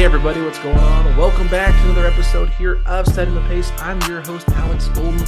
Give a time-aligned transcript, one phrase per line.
[0.00, 1.14] Hey everybody, what's going on?
[1.14, 3.70] Welcome back to another episode here of Setting the Pace.
[3.80, 5.22] I'm your host, Alex Golden.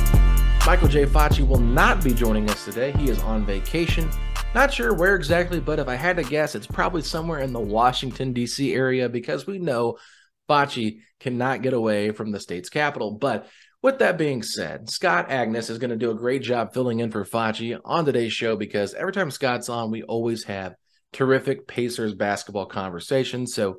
[0.65, 1.05] Michael J.
[1.05, 2.91] Facci will not be joining us today.
[2.93, 4.09] He is on vacation.
[4.55, 7.61] Not sure where exactly, but if I had to guess, it's probably somewhere in the
[7.61, 8.73] Washington, D.C.
[8.73, 9.99] area because we know
[10.49, 13.11] Facci cannot get away from the state's capital.
[13.11, 13.49] But
[13.83, 17.11] with that being said, Scott Agness is going to do a great job filling in
[17.11, 20.77] for Facci on today's show because every time Scott's on, we always have
[21.13, 23.55] terrific Pacers basketball conversations.
[23.55, 23.77] So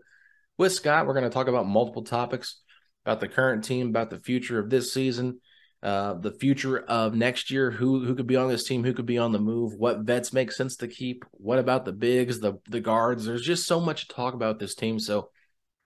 [0.57, 2.61] with Scott, we're going to talk about multiple topics
[3.05, 5.39] about the current team, about the future of this season,
[5.81, 9.05] uh, the future of next year, who who could be on this team, who could
[9.05, 12.53] be on the move, what vets make sense to keep, what about the bigs, the
[12.69, 13.25] the guards.
[13.25, 14.99] There's just so much to talk about this team.
[14.99, 15.29] So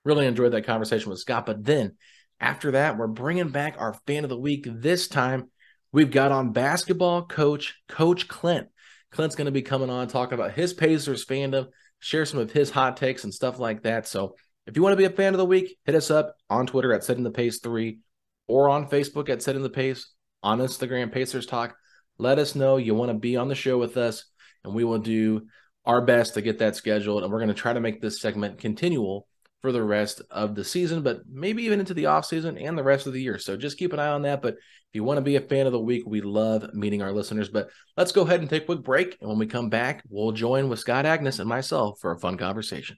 [0.06, 1.46] really enjoyed that conversation with Scott.
[1.46, 1.96] But then
[2.40, 4.68] after that, we're bringing back our fan of the week.
[4.70, 5.50] This time
[5.92, 8.68] we've got on basketball coach Coach Clint.
[9.12, 11.68] Clint's going to be coming on talking about his Pacers fandom,
[12.00, 14.08] share some of his hot takes and stuff like that.
[14.08, 14.36] So
[14.68, 16.94] if you want to be a fan of the week, hit us up on Twitter
[16.94, 18.00] at Setting the Pace 3
[18.48, 20.12] or on Facebook at Setting the Pace,
[20.44, 21.76] on Instagram, Pacers Talk.
[22.18, 24.26] Let us know you want to be on the show with us,
[24.64, 25.48] and we will do
[25.86, 27.24] our best to get that scheduled.
[27.24, 29.28] And we're going to try to make this segment continual
[29.62, 32.84] for the rest of the season, but maybe even into the off season and the
[32.84, 33.40] rest of the year.
[33.40, 34.42] So just keep an eye on that.
[34.42, 37.12] But if you want to be a fan of the week, we love meeting our
[37.12, 37.50] listeners.
[37.50, 39.18] But let's go ahead and take a quick break.
[39.20, 42.38] And when we come back, we'll join with Scott Agness and myself for a fun
[42.38, 42.98] conversation.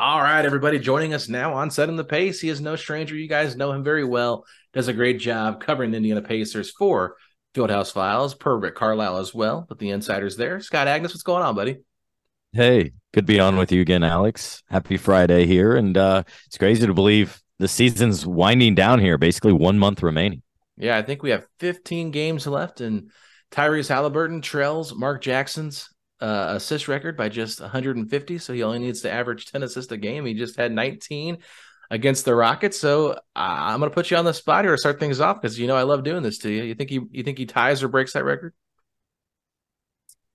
[0.00, 2.40] All right, everybody joining us now on Setting the Pace.
[2.40, 3.14] He is no stranger.
[3.14, 4.46] You guys know him very well.
[4.72, 7.16] Does a great job covering the Indiana Pacers for
[7.54, 10.58] Fieldhouse Files, per Rick Carlisle as well, But the insiders there.
[10.60, 11.80] Scott Agness, what's going on, buddy?
[12.54, 14.62] Hey, good to be on with you again, Alex.
[14.70, 15.76] Happy Friday here.
[15.76, 20.40] And uh, it's crazy to believe the season's winding down here, basically one month remaining.
[20.78, 23.10] Yeah, I think we have 15 games left, and
[23.50, 25.89] Tyrese Haliburton trails Mark Jackson's
[26.20, 28.38] uh, assist record by just 150.
[28.38, 30.26] So he only needs to average 10 assists a game.
[30.26, 31.38] He just had 19
[31.90, 32.78] against the Rockets.
[32.78, 35.58] So I'm going to put you on the spot here to start things off because
[35.58, 36.62] you know I love doing this to you.
[36.62, 38.54] You think he you think he ties or breaks that record?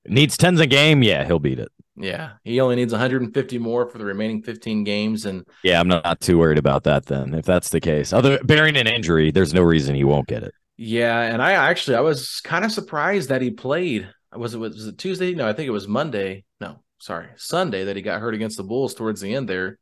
[0.07, 1.01] Needs tens a game.
[1.01, 1.71] Yeah, he'll beat it.
[1.97, 6.19] Yeah, he only needs 150 more for the remaining 15 games, and yeah, I'm not
[6.19, 7.05] too worried about that.
[7.05, 10.43] Then, if that's the case, other bearing an injury, there's no reason he won't get
[10.43, 10.53] it.
[10.77, 14.87] Yeah, and I actually I was kind of surprised that he played was it was
[14.87, 15.33] it Tuesday?
[15.33, 16.43] No, I think it was Monday.
[16.59, 19.77] No, sorry, Sunday that he got hurt against the Bulls towards the end there.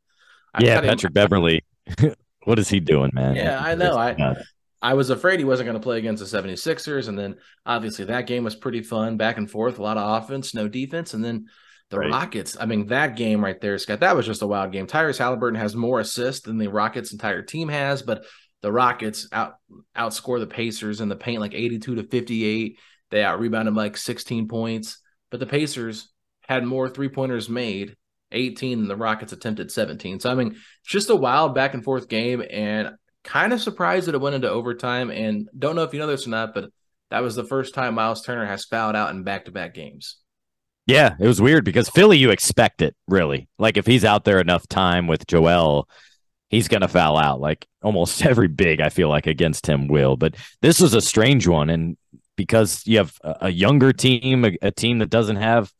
[0.52, 1.64] I yeah, Patrick him, Beverley.
[2.44, 3.34] what is he doing, man?
[3.34, 3.96] Yeah, I know.
[3.96, 4.36] I
[4.84, 7.08] I was afraid he wasn't going to play against the 76ers.
[7.08, 10.54] And then obviously that game was pretty fun, back and forth, a lot of offense,
[10.54, 11.14] no defense.
[11.14, 11.46] And then
[11.88, 12.10] the right.
[12.10, 14.86] Rockets, I mean, that game right there, Scott, that was just a wild game.
[14.86, 18.26] Tyrese Haliburton has more assists than the Rockets' entire team has, but
[18.60, 19.54] the Rockets out
[19.96, 22.78] outscore the Pacers in the paint like 82 to 58.
[23.14, 24.98] They out rebounded like 16 points,
[25.30, 26.08] but the Pacers
[26.48, 27.94] had more three pointers made,
[28.32, 30.18] 18, than the Rockets attempted 17.
[30.18, 34.16] So, I mean, just a wild back and forth game, and kind of surprised that
[34.16, 35.12] it went into overtime.
[35.12, 36.70] And don't know if you know this or not, but
[37.12, 40.16] that was the first time Miles Turner has fouled out in back to back games.
[40.84, 43.48] Yeah, it was weird because Philly, you expect it really.
[43.60, 45.88] Like if he's out there enough time with Joel,
[46.48, 47.40] he's going to foul out.
[47.40, 50.16] Like almost every big, I feel like against him will.
[50.16, 51.96] But this was a strange one, and
[52.36, 55.72] because you have a younger team, a, a team that doesn't have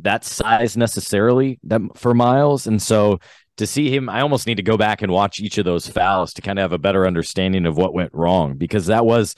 [0.00, 3.18] that size necessarily that for Miles, and so
[3.56, 6.34] to see him, I almost need to go back and watch each of those fouls
[6.34, 9.34] to kind of have a better understanding of what went wrong because that was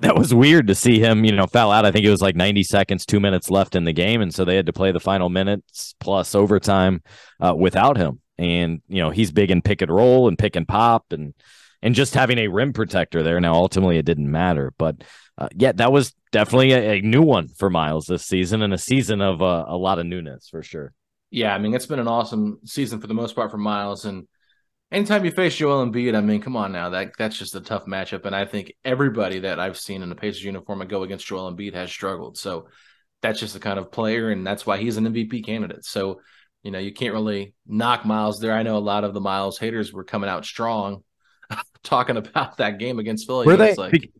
[0.00, 1.84] that was weird to see him, you know, foul out.
[1.84, 4.44] I think it was like 90 seconds, two minutes left in the game, and so
[4.44, 7.02] they had to play the final minutes plus overtime
[7.38, 8.20] uh, without him.
[8.38, 11.34] And you know, he's big in pick and roll and pick and pop, and
[11.82, 13.40] and just having a rim protector there.
[13.40, 15.04] Now, ultimately, it didn't matter, but
[15.36, 18.78] uh, yeah, that was definitely a, a, new one for Miles this season and a
[18.78, 20.92] season of uh, a lot of newness for sure.
[21.30, 24.04] Yeah, I mean, it's been an awesome season for the most part for Miles.
[24.04, 24.28] And
[24.92, 27.86] anytime you face Joel Embiid, I mean, come on now, that that's just a tough
[27.86, 28.26] matchup.
[28.26, 31.52] And I think everybody that I've seen in the Pacers uniform and go against Joel
[31.52, 32.38] Embiid has struggled.
[32.38, 32.68] So
[33.20, 35.84] that's just the kind of player, and that's why he's an MVP candidate.
[35.84, 36.20] So
[36.64, 38.54] you know, you can't really knock Miles there.
[38.54, 41.04] I know a lot of the Miles haters were coming out strong
[41.82, 43.46] talking about that game against Philly.
[43.46, 43.74] Were they?
[43.74, 44.10] Like,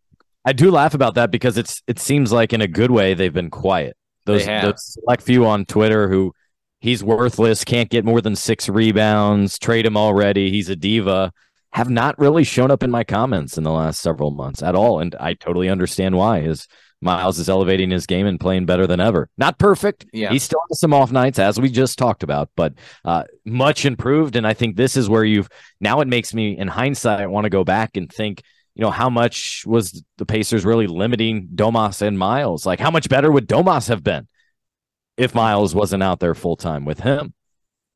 [0.44, 3.32] I do laugh about that because it's it seems like in a good way they've
[3.32, 3.96] been quiet.
[4.26, 6.32] Those, those select few on Twitter who
[6.80, 11.32] he's worthless, can't get more than six rebounds, trade him already, he's a diva,
[11.72, 15.00] have not really shown up in my comments in the last several months at all.
[15.00, 16.40] And I totally understand why.
[16.40, 16.66] His
[17.00, 19.28] Miles is elevating his game and playing better than ever.
[19.36, 20.06] Not perfect.
[20.12, 20.30] Yeah.
[20.30, 22.72] He still has some off nights, as we just talked about, but
[23.04, 24.36] uh, much improved.
[24.36, 25.48] And I think this is where you've
[25.80, 28.42] now it makes me, in hindsight, want to go back and think
[28.75, 32.66] you know, how much was the Pacers really limiting Domas and Miles?
[32.66, 34.26] Like, how much better would Domas have been
[35.16, 37.35] if Miles wasn't out there full time with him?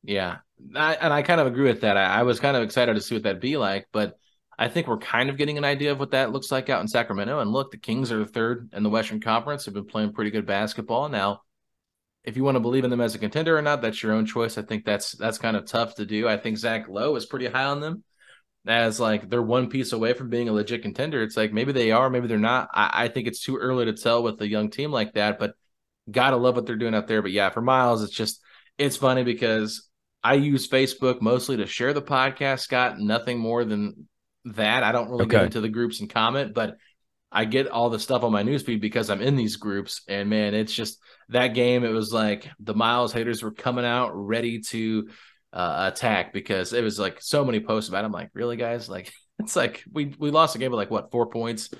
[0.04, 0.38] Yeah.
[0.74, 1.96] I, and I kind of agree with that.
[1.96, 4.18] I, I, was kind of excited to see what that'd be like, but
[4.58, 6.88] I think we're kind of getting an idea of what that looks like out in
[6.88, 7.40] Sacramento.
[7.40, 10.46] And look, the Kings are third in the Western Conference, have been playing pretty good
[10.46, 11.08] basketball.
[11.08, 11.42] Now,
[12.24, 14.26] if you want to believe in them as a contender or not, that's your own
[14.26, 14.58] choice.
[14.58, 16.28] I think that's that's kind of tough to do.
[16.28, 18.02] I think Zach Lowe is pretty high on them
[18.68, 21.22] as like they're one piece away from being a legit contender.
[21.22, 22.68] It's like maybe they are, maybe they're not.
[22.72, 25.54] I, I think it's too early to tell with a young team like that, but
[26.10, 27.22] gotta love what they're doing out there.
[27.22, 28.40] But yeah, for Miles, it's just
[28.76, 29.88] it's funny because
[30.22, 32.98] I use Facebook mostly to share the podcast, Scott.
[32.98, 34.08] Nothing more than
[34.44, 34.82] that.
[34.82, 35.36] I don't really okay.
[35.36, 36.76] get into the groups and comment, but
[37.30, 40.02] I get all the stuff on my newsfeed because I'm in these groups.
[40.08, 40.98] And man, it's just
[41.28, 41.84] that game.
[41.84, 45.08] It was like the Miles haters were coming out ready to
[45.52, 48.04] uh, attack because it was like so many posts about.
[48.04, 48.06] It.
[48.06, 48.88] I'm like, really, guys?
[48.98, 51.70] Like, it's like we we lost a game with like what four points,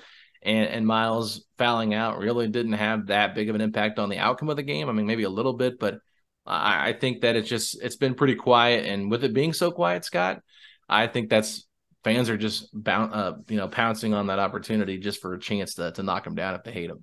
[0.41, 4.17] and and Miles fouling out really didn't have that big of an impact on the
[4.17, 4.87] outcome of the game.
[4.87, 5.99] I mean, maybe a little bit, but
[6.45, 8.85] I, I think that it's just it's been pretty quiet.
[8.85, 10.41] And with it being so quiet, Scott,
[10.87, 11.67] I think that's
[12.03, 15.75] fans are just bound, uh, you know, pouncing on that opportunity just for a chance
[15.75, 17.01] to to knock them down if they hate them.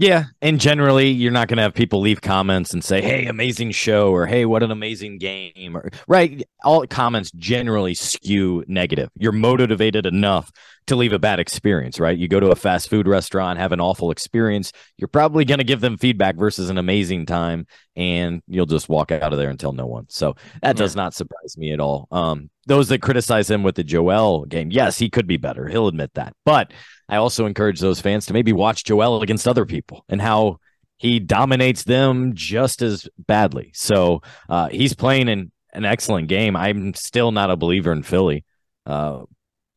[0.00, 3.72] Yeah, and generally you're not going to have people leave comments and say, "Hey, amazing
[3.72, 6.44] show," or "Hey, what an amazing game," or right.
[6.62, 9.10] All comments generally skew negative.
[9.18, 10.52] You're motivated enough
[10.86, 12.16] to leave a bad experience, right?
[12.16, 15.64] You go to a fast food restaurant, have an awful experience, you're probably going to
[15.64, 17.66] give them feedback versus an amazing time,
[17.98, 20.06] and you'll just walk out of there and tell no one.
[20.08, 22.06] So that does not surprise me at all.
[22.12, 25.66] Um, those that criticize him with the Joel game, yes, he could be better.
[25.66, 26.32] He'll admit that.
[26.44, 26.72] But
[27.08, 30.60] I also encourage those fans to maybe watch Joel against other people and how
[30.98, 33.72] he dominates them just as badly.
[33.74, 36.54] So uh, he's playing an, an excellent game.
[36.54, 38.44] I'm still not a believer in Philly.
[38.86, 39.24] Uh,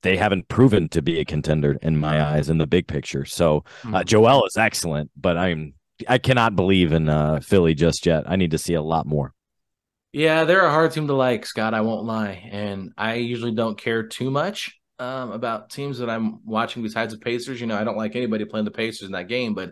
[0.03, 3.25] they haven't proven to be a contender in my eyes in the big picture.
[3.25, 4.05] So uh, hmm.
[4.05, 5.73] Joel is excellent, but I'm
[6.08, 8.24] I cannot believe in uh, Philly just yet.
[8.27, 9.34] I need to see a lot more.
[10.13, 11.74] Yeah, they're a hard team to like, Scott.
[11.74, 16.46] I won't lie, and I usually don't care too much um, about teams that I'm
[16.46, 17.62] watching besides the Pacers.
[17.62, 19.72] You know, I don't like anybody playing the Pacers in that game, but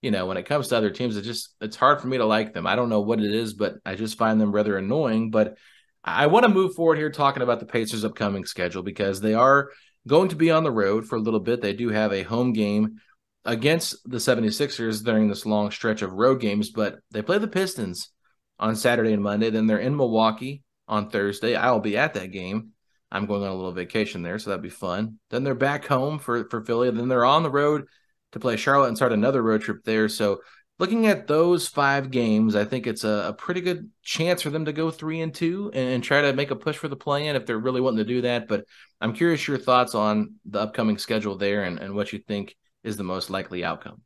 [0.00, 2.26] you know, when it comes to other teams, it just it's hard for me to
[2.26, 2.66] like them.
[2.66, 5.30] I don't know what it is, but I just find them rather annoying.
[5.30, 5.56] But
[6.02, 9.70] I want to move forward here talking about the Pacers' upcoming schedule because they are
[10.06, 11.60] going to be on the road for a little bit.
[11.60, 13.00] They do have a home game
[13.44, 18.10] against the 76ers during this long stretch of road games, but they play the Pistons
[18.58, 19.50] on Saturday and Monday.
[19.50, 21.54] Then they're in Milwaukee on Thursday.
[21.54, 22.70] I will be at that game.
[23.10, 25.18] I'm going on a little vacation there, so that'd be fun.
[25.30, 26.90] Then they're back home for for Philly.
[26.90, 27.86] Then they're on the road
[28.32, 30.08] to play Charlotte and start another road trip there.
[30.08, 30.40] So
[30.80, 34.64] looking at those five games, I think it's a, a, pretty good chance for them
[34.64, 37.28] to go three and two and, and try to make a push for the play
[37.28, 38.48] in if they're really wanting to do that.
[38.48, 38.64] But
[39.00, 42.96] I'm curious your thoughts on the upcoming schedule there and, and what you think is
[42.96, 44.02] the most likely outcome.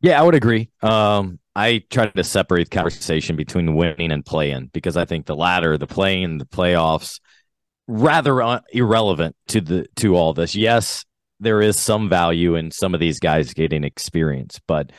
[0.00, 0.70] Yeah, I would agree.
[0.82, 5.36] Um, I try to separate the conversation between winning and playing because I think the
[5.36, 7.20] latter, the playing, the playoffs,
[7.88, 10.54] rather un- irrelevant to the to all this.
[10.54, 11.04] Yes,
[11.40, 14.92] there is some value in some of these guys getting experience, but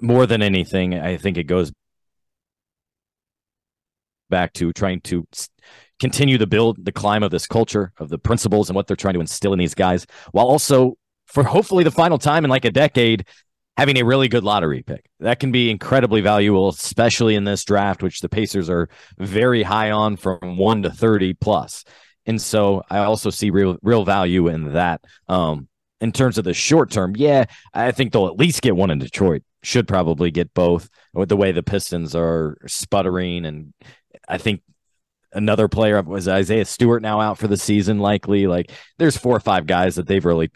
[0.00, 1.72] more than anything, I think it goes
[4.30, 5.26] back to trying to
[6.00, 9.14] continue to build the climb of this culture of the principles and what they're trying
[9.14, 10.96] to instill in these guys, while also
[11.26, 13.26] for hopefully the final time in like a decade
[13.76, 15.04] having a really good lottery pick.
[15.20, 18.88] That can be incredibly valuable, especially in this draft, which the Pacers are
[19.18, 21.84] very high on from one to 30 plus.
[22.26, 25.02] And so I also see real real value in that.
[25.28, 25.68] Um,
[26.00, 28.98] in terms of the short term, yeah, I think they'll at least get one in
[28.98, 33.46] Detroit should probably get both with the way the Pistons are sputtering.
[33.46, 33.72] And
[34.28, 34.62] I think
[35.32, 38.46] another player was Isaiah Stewart now out for the season, likely.
[38.46, 40.50] Like there's four or five guys that they've really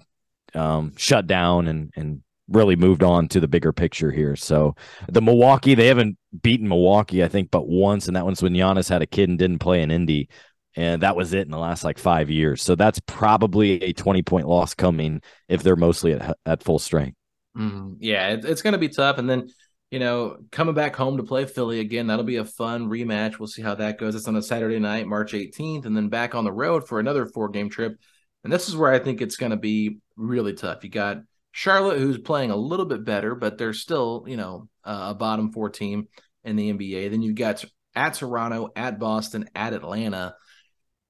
[0.54, 4.36] um, shut down and, and really moved on to the bigger picture here.
[4.36, 4.74] So
[5.08, 8.88] the Milwaukee, they haven't beaten Milwaukee, I think, but once, and that one's when Giannis
[8.88, 10.28] had a kid and didn't play in Indy.
[10.74, 12.62] And that was it in the last like five years.
[12.62, 17.16] So that's probably a 20 point loss coming if they're mostly at, at full strength.
[17.56, 17.94] Mm-hmm.
[17.98, 19.18] Yeah, it, it's going to be tough.
[19.18, 19.48] And then,
[19.90, 23.38] you know, coming back home to play Philly again, that'll be a fun rematch.
[23.38, 24.14] We'll see how that goes.
[24.14, 27.26] It's on a Saturday night, March 18th, and then back on the road for another
[27.26, 27.98] four game trip.
[28.44, 30.84] And this is where I think it's going to be really tough.
[30.84, 31.18] You got
[31.52, 35.70] Charlotte, who's playing a little bit better, but they're still, you know, a bottom four
[35.70, 36.08] team
[36.44, 37.10] in the NBA.
[37.10, 37.64] Then you've got
[37.94, 40.36] at Toronto, at Boston, at Atlanta.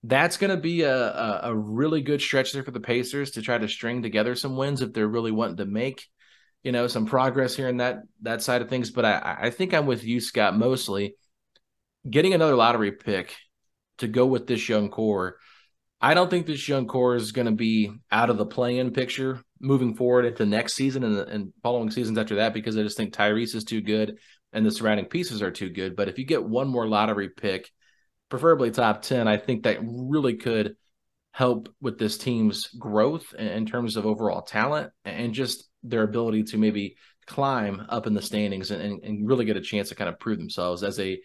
[0.04, 3.42] That's going to be a, a, a really good stretch there for the Pacers to
[3.42, 6.06] try to string together some wins if they're really wanting to make
[6.62, 8.90] you know, some progress here in that that side of things.
[8.90, 11.14] But I, I think I'm with you, Scott, mostly
[12.08, 13.34] getting another lottery pick
[13.98, 15.36] to go with this young core.
[16.00, 19.40] I don't think this young core is going to be out of the play-in picture
[19.60, 23.12] moving forward into next season and, and following seasons after that because I just think
[23.12, 24.18] Tyrese is too good
[24.52, 25.96] and the surrounding pieces are too good.
[25.96, 27.70] But if you get one more lottery pick,
[28.28, 30.76] preferably top 10, I think that really could
[31.32, 36.58] help with this team's growth in terms of overall talent and just their ability to
[36.58, 40.18] maybe climb up in the standings and, and, really get a chance to kind of
[40.18, 41.20] prove themselves as a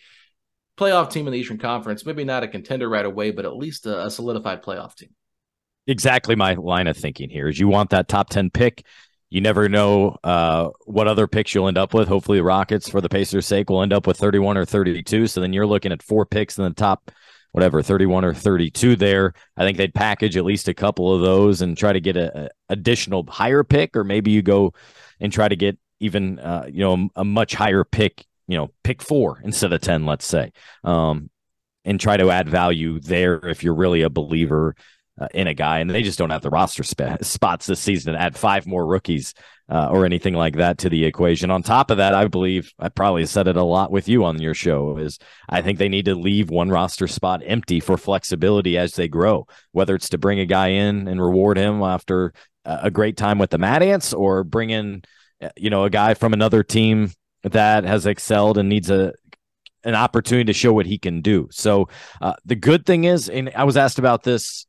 [0.77, 2.06] playoff team in the Eastern Conference.
[2.06, 5.10] Maybe not a contender right away, but at least a, a solidified playoff team.
[5.86, 8.86] Exactly my line of thinking here is you want that top 10 pick.
[9.30, 12.08] You never know uh, what other picks you'll end up with.
[12.08, 15.27] Hopefully, the Rockets, for the Pacers' sake, will end up with 31 or 32.
[15.27, 17.10] So then you're looking at four picks in the top,
[17.51, 19.34] whatever, 31 or 32 there.
[19.58, 22.44] I think they'd package at least a couple of those and try to get a,
[22.44, 24.74] a additional higher pick, or maybe you go
[25.20, 29.02] and try to get even, uh, you know, a much higher pick you know, pick
[29.02, 30.52] four instead of 10, let's say,
[30.84, 31.30] um,
[31.86, 34.76] and try to add value there if you're really a believer
[35.20, 35.80] uh, in a guy.
[35.80, 38.86] And they just don't have the roster sp- spots this season to add five more
[38.86, 39.34] rookies
[39.70, 41.52] uh, or anything like that to the equation.
[41.52, 44.42] On top of that, I believe I probably said it a lot with you on
[44.42, 48.78] your show is I think they need to leave one roster spot empty for flexibility
[48.78, 52.34] as they grow, whether it's to bring a guy in and reward him after
[52.66, 55.04] a great time with the Mad Ants or bring in,
[55.42, 57.12] uh, you know, a guy from another team
[57.44, 59.14] that has excelled and needs a
[59.84, 61.48] an opportunity to show what he can do.
[61.52, 61.90] So
[62.22, 64.66] uh, the good thing is, and I was asked about this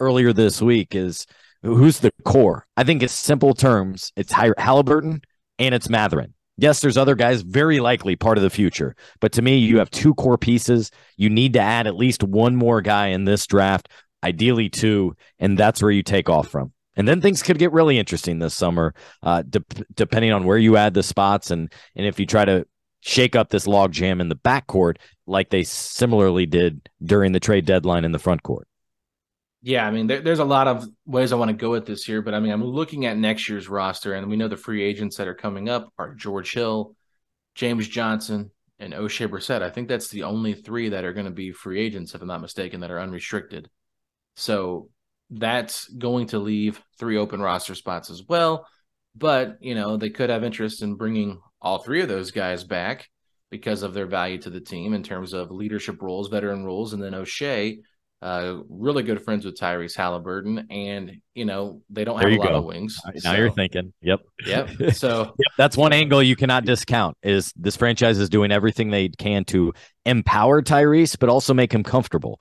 [0.00, 1.26] earlier this week, is
[1.62, 2.66] who's the core?
[2.76, 4.12] I think it's simple terms.
[4.16, 5.22] It's Haliburton
[5.58, 6.34] and it's Mathurin.
[6.56, 9.90] Yes, there's other guys very likely part of the future, but to me, you have
[9.90, 10.90] two core pieces.
[11.16, 13.88] You need to add at least one more guy in this draft,
[14.24, 16.72] ideally two, and that's where you take off from.
[16.98, 19.64] And then things could get really interesting this summer, uh, de-
[19.94, 22.66] depending on where you add the spots and and if you try to
[23.00, 28.04] shake up this logjam in the backcourt like they similarly did during the trade deadline
[28.04, 28.66] in the front court.
[29.62, 32.04] Yeah, I mean, there, there's a lot of ways I want to go with this
[32.04, 34.82] here, but I mean, I'm looking at next year's roster, and we know the free
[34.82, 36.94] agents that are coming up are George Hill,
[37.54, 39.62] James Johnson, and Oshae Brissett.
[39.62, 42.28] I think that's the only three that are going to be free agents, if I'm
[42.28, 43.68] not mistaken, that are unrestricted.
[44.36, 44.90] So
[45.30, 48.66] that's going to leave three open roster spots as well.
[49.16, 53.08] But, you know, they could have interest in bringing all three of those guys back
[53.50, 56.92] because of their value to the team in terms of leadership roles, veteran roles.
[56.92, 57.78] And then Oshae,
[58.20, 60.66] uh, really good friends with Tyrese Haliburton.
[60.70, 62.58] And, you know, they don't have a lot go.
[62.58, 63.00] of wings.
[63.06, 63.36] Now so.
[63.36, 64.20] you're thinking, yep.
[64.46, 64.70] Yep.
[64.94, 65.52] So yep.
[65.56, 69.72] that's one angle you cannot discount is this franchise is doing everything they can to
[70.06, 72.40] empower Tyrese, but also make him comfortable.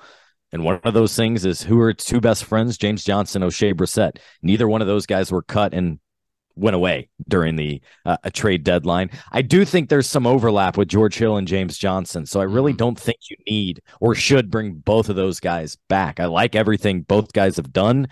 [0.52, 3.74] And one of those things is who are its two best friends, James Johnson, Oshae
[3.74, 4.20] Brissett.
[4.42, 6.00] Neither one of those guys were cut and
[6.58, 9.10] went away during the uh, a trade deadline.
[9.32, 12.72] I do think there's some overlap with George Hill and James Johnson, so I really
[12.72, 12.78] mm-hmm.
[12.78, 16.20] don't think you need or should bring both of those guys back.
[16.20, 18.08] I like everything both guys have done.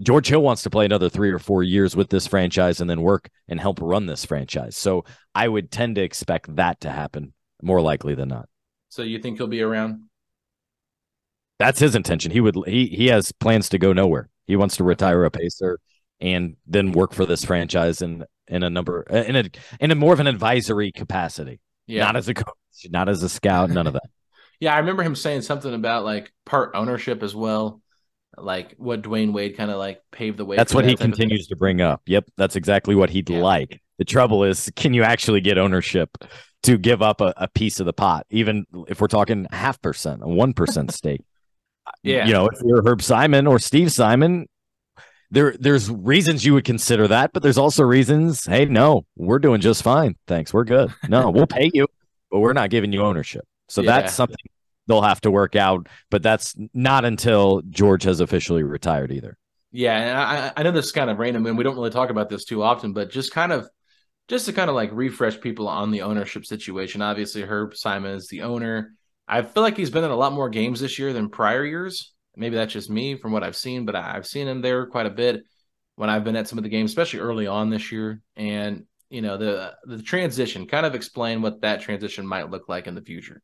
[0.00, 3.02] George Hill wants to play another three or four years with this franchise and then
[3.02, 4.76] work and help run this franchise.
[4.76, 8.48] So I would tend to expect that to happen more likely than not.
[8.88, 10.04] So you think he'll be around?
[11.60, 12.32] That's his intention.
[12.32, 14.30] He would he he has plans to go nowhere.
[14.46, 15.78] He wants to retire a pacer
[16.20, 19.44] and then work for this franchise in in a number in a
[19.78, 21.60] in a more of an advisory capacity.
[21.86, 22.04] Yeah.
[22.04, 22.54] Not as a coach,
[22.88, 24.08] not as a scout, none of that.
[24.60, 27.82] yeah, I remember him saying something about like part ownership as well.
[28.38, 30.56] Like what Dwyane Wade kind of like paved the way.
[30.56, 32.00] That's what that he continues to bring up.
[32.06, 33.40] Yep, that's exactly what he'd yeah.
[33.40, 33.82] like.
[33.98, 36.16] The trouble is, can you actually get ownership
[36.62, 40.22] to give up a, a piece of the pot, even if we're talking half percent,
[40.22, 41.22] a one percent stake?
[42.02, 42.26] Yeah.
[42.26, 44.46] You know, if you're Herb Simon or Steve Simon,
[45.30, 49.60] there there's reasons you would consider that, but there's also reasons, hey, no, we're doing
[49.60, 50.16] just fine.
[50.26, 50.52] Thanks.
[50.52, 50.92] We're good.
[51.08, 51.86] No, we'll pay you,
[52.30, 53.44] but we're not giving you ownership.
[53.68, 54.00] So yeah.
[54.00, 54.36] that's something
[54.86, 59.36] they'll have to work out, but that's not until George has officially retired either.
[59.72, 62.10] Yeah, and I, I know this is kind of random and we don't really talk
[62.10, 63.68] about this too often, but just kind of
[64.26, 67.02] just to kind of like refresh people on the ownership situation.
[67.02, 68.94] Obviously, Herb Simon is the owner.
[69.30, 72.12] I feel like he's been in a lot more games this year than prior years.
[72.34, 75.10] Maybe that's just me from what I've seen, but I've seen him there quite a
[75.10, 75.44] bit
[75.94, 78.20] when I've been at some of the games, especially early on this year.
[78.34, 80.66] And you know the the transition.
[80.66, 83.40] Kind of explain what that transition might look like in the future.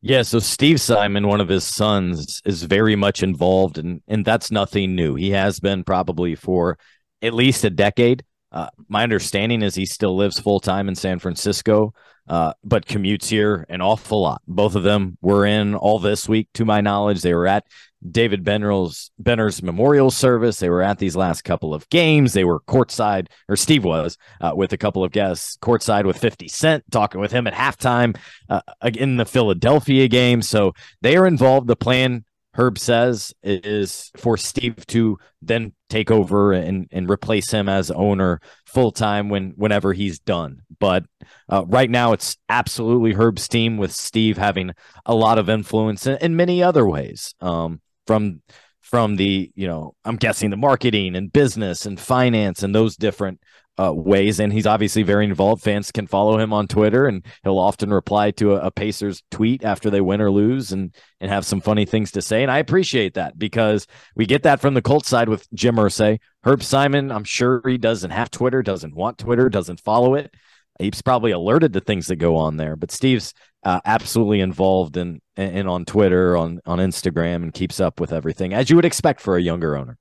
[0.00, 4.50] Yeah, so Steve Simon, one of his sons, is very much involved, and and that's
[4.50, 5.14] nothing new.
[5.14, 6.78] He has been probably for
[7.22, 8.24] at least a decade.
[8.56, 11.92] Uh, my understanding is he still lives full time in San Francisco
[12.28, 14.42] uh, but commutes here an awful lot.
[14.46, 17.22] Both of them were in all this week, to my knowledge.
[17.22, 17.66] They were at
[18.08, 20.58] David Benner's, Benner's memorial service.
[20.58, 22.32] They were at these last couple of games.
[22.32, 26.48] They were courtside, or Steve was, uh, with a couple of guests courtside with 50
[26.48, 28.16] Cent, talking with him at halftime
[28.48, 28.60] uh,
[28.94, 30.42] in the Philadelphia game.
[30.42, 31.68] So they are involved.
[31.68, 32.24] The plan
[32.56, 38.40] Herb says is for Steve to then take over and, and replace him as owner
[38.64, 40.62] full time when whenever he's done.
[40.78, 41.04] But
[41.48, 44.72] uh, right now, it's absolutely Herb's team with Steve having
[45.04, 47.34] a lot of influence in, in many other ways.
[47.40, 48.40] Um, from
[48.80, 53.40] from the you know I'm guessing the marketing and business and finance and those different
[53.78, 55.62] uh, ways, and he's obviously very involved.
[55.62, 59.64] Fans can follow him on Twitter, and he'll often reply to a, a, Pacers tweet
[59.64, 62.42] after they win or lose, and and have some funny things to say.
[62.42, 66.18] And I appreciate that because we get that from the Colts side with Jim Irsay.
[66.44, 70.32] Herb Simon, I'm sure he doesn't have Twitter, doesn't want Twitter, doesn't follow it.
[70.78, 75.20] He's probably alerted to things that go on there, but Steve's uh, absolutely involved in
[75.36, 79.20] and on Twitter, on on Instagram, and keeps up with everything as you would expect
[79.20, 79.98] for a younger owner.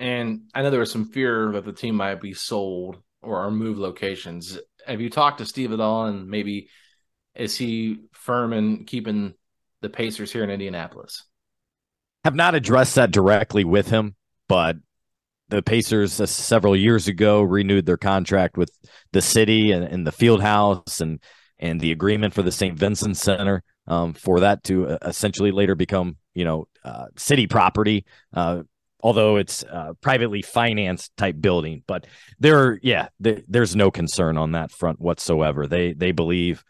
[0.00, 3.78] And I know there was some fear that the team might be sold or move
[3.78, 4.58] locations.
[4.86, 6.06] Have you talked to Steve at all?
[6.06, 6.70] And maybe
[7.34, 9.34] is he firm in keeping
[9.82, 11.24] the Pacers here in Indianapolis?
[12.24, 14.16] Have not addressed that directly with him,
[14.48, 14.76] but
[15.48, 18.70] the Pacers uh, several years ago renewed their contract with
[19.12, 21.20] the city and, and the field house and
[21.58, 22.78] and the agreement for the St.
[22.78, 28.06] Vincent Center um, for that to uh, essentially later become you know uh, city property.
[29.02, 31.82] Although it's uh, privately financed type building.
[31.86, 32.06] But
[32.38, 35.66] there, yeah, there's no concern on that front whatsoever.
[35.66, 36.62] They they believe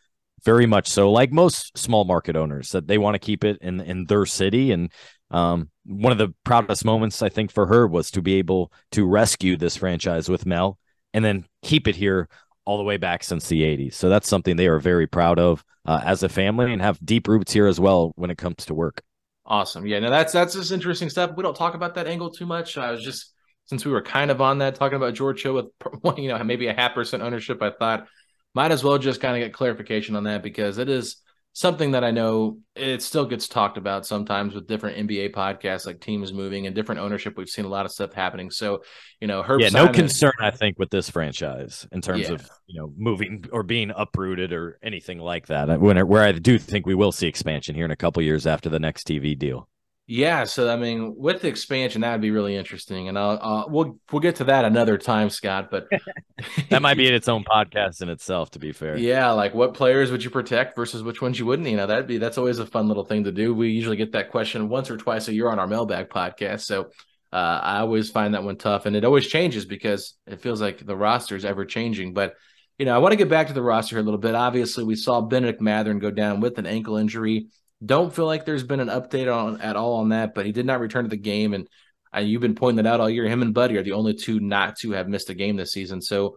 [0.45, 3.81] very much so, like most small market owners, that they want to keep it in
[3.81, 4.73] in their city.
[4.73, 4.91] And
[5.31, 9.07] um, one of the proudest moments I think for her was to be able to
[9.07, 10.79] rescue this franchise with Mel
[11.13, 12.29] and then keep it here
[12.65, 13.95] all the way back since the 80s.
[13.95, 17.27] So that's something they are very proud of uh, as a family and have deep
[17.27, 19.03] roots here as well when it comes to work.
[19.51, 19.87] Awesome.
[19.87, 21.33] Yeah, no, that's that's just interesting stuff.
[21.37, 22.79] We don't talk about that angle too much.
[22.79, 23.33] I was just
[23.67, 25.67] since we were kind of on that talking about George Hill with
[26.19, 28.07] you know maybe a half percent ownership, I thought
[28.55, 31.17] might as well just kind of get clarification on that because it is
[31.53, 36.01] something that I know it still gets talked about sometimes with different NBA podcasts, like
[36.01, 37.37] teams moving and different ownership.
[37.37, 38.51] We've seen a lot of stuff happening.
[38.51, 38.83] So,
[39.21, 42.35] you know, Herb yeah, Simon, no concern, I think, with this franchise in terms yeah.
[42.35, 45.81] of you know moving or being uprooted or anything like that.
[45.81, 48.69] When where I do think we will see expansion here in a couple years after
[48.69, 49.69] the next TV deal.
[50.13, 53.65] Yeah, so I mean, with the expansion, that would be really interesting, and I'll, uh,
[53.69, 55.71] we'll we'll get to that another time, Scott.
[55.71, 55.87] But
[56.69, 58.51] that might be in its own podcast in itself.
[58.51, 61.69] To be fair, yeah, like what players would you protect versus which ones you wouldn't?
[61.69, 63.55] You know, that'd be that's always a fun little thing to do.
[63.55, 66.91] We usually get that question once or twice a year on our mailbag podcast, so
[67.33, 70.85] uh, I always find that one tough, and it always changes because it feels like
[70.85, 72.15] the roster is ever changing.
[72.15, 72.35] But
[72.81, 74.35] you know, I want to get back to the roster here a little bit.
[74.35, 77.47] Obviously, we saw Bennedict Mathurin go down with an ankle injury.
[77.85, 80.67] Don't feel like there's been an update on at all on that, but he did
[80.67, 81.67] not return to the game, and
[82.15, 83.27] uh, you've been pointing that out all year.
[83.27, 86.03] Him and Buddy are the only two not to have missed a game this season.
[86.03, 86.37] So,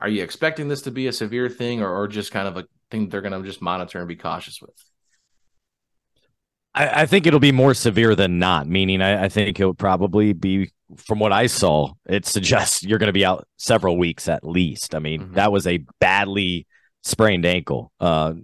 [0.00, 2.66] are you expecting this to be a severe thing, or, or just kind of a
[2.90, 4.74] thing they're going to just monitor and be cautious with?
[6.74, 8.66] I, I, think it'll be more severe than not.
[8.66, 13.08] Meaning, I, I think it'll probably be, from what I saw, it suggests you're going
[13.08, 14.94] to be out several weeks at least.
[14.94, 15.34] I mean, mm-hmm.
[15.34, 16.66] that was a badly
[17.02, 17.92] sprained ankle.
[18.00, 18.34] Uh,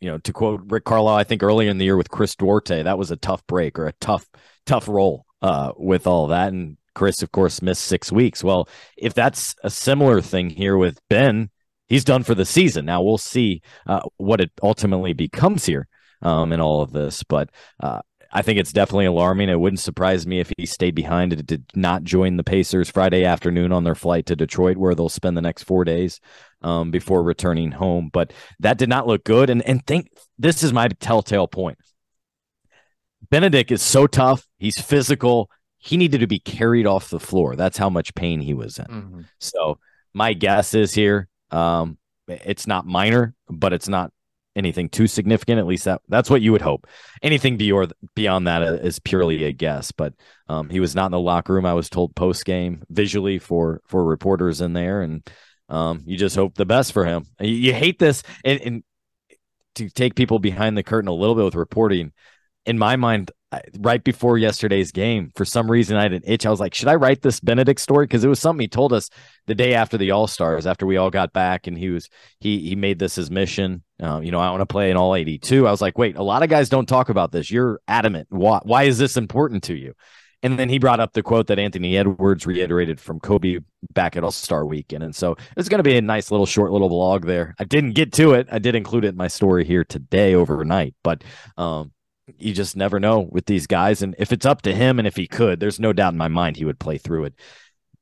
[0.00, 2.82] you know, to quote Rick Carlisle, I think earlier in the year with Chris Duarte,
[2.82, 4.26] that was a tough break or a tough,
[4.66, 6.52] tough roll uh, with all that.
[6.52, 8.42] And Chris, of course, missed six weeks.
[8.42, 11.50] Well, if that's a similar thing here with Ben,
[11.88, 12.86] he's done for the season.
[12.86, 15.86] Now we'll see uh, what it ultimately becomes here
[16.22, 17.22] um, in all of this.
[17.22, 18.00] But uh,
[18.32, 19.48] I think it's definitely alarming.
[19.48, 23.24] It wouldn't surprise me if he stayed behind and did not join the Pacers Friday
[23.24, 26.20] afternoon on their flight to Detroit, where they'll spend the next four days
[26.62, 28.10] um, before returning home.
[28.12, 29.50] But that did not look good.
[29.50, 31.78] And and think this is my telltale point.
[33.30, 34.46] Bennedict is so tough.
[34.58, 35.50] He's physical.
[35.78, 37.56] He needed to be carried off the floor.
[37.56, 38.84] That's how much pain he was in.
[38.84, 39.20] Mm-hmm.
[39.38, 39.78] So
[40.12, 41.28] my guess is here.
[41.50, 44.12] Um, it's not minor, but it's not
[44.56, 45.58] anything too significant.
[45.58, 46.86] At least that that's what you would hope.
[47.22, 49.92] Anything beyond beyond that is purely a guess.
[49.92, 50.14] But
[50.48, 51.66] um, he was not in the locker room.
[51.66, 55.28] I was told post game visually for for reporters in there, and
[55.70, 57.26] um, you just hope the best for him.
[57.40, 58.82] You, you hate this, and, and
[59.76, 62.12] to take people behind the curtain a little bit with reporting.
[62.66, 63.30] In my mind,
[63.78, 66.46] right before yesterday's game, for some reason I had an itch.
[66.46, 68.06] I was like, should I write this Bennedict story?
[68.06, 69.10] Because it was something he told us
[69.46, 72.68] the day after the All Stars, after we all got back, and he was he
[72.68, 73.82] he made this his mission.
[74.00, 75.66] Uh, you know, I want to play in all 82.
[75.66, 77.50] I was like, wait, a lot of guys don't talk about this.
[77.50, 78.28] You're adamant.
[78.30, 79.94] Why why is this important to you?
[80.42, 83.58] And then he brought up the quote that Anthony Edwards reiterated from Kobe
[83.92, 85.04] back at All Star Weekend.
[85.04, 87.54] And so it's going to be a nice little short little vlog there.
[87.58, 88.48] I didn't get to it.
[88.50, 91.24] I did include it in my story here today overnight, but
[91.58, 91.92] um,
[92.38, 94.00] you just never know with these guys.
[94.02, 96.28] And if it's up to him and if he could, there's no doubt in my
[96.28, 97.34] mind he would play through it.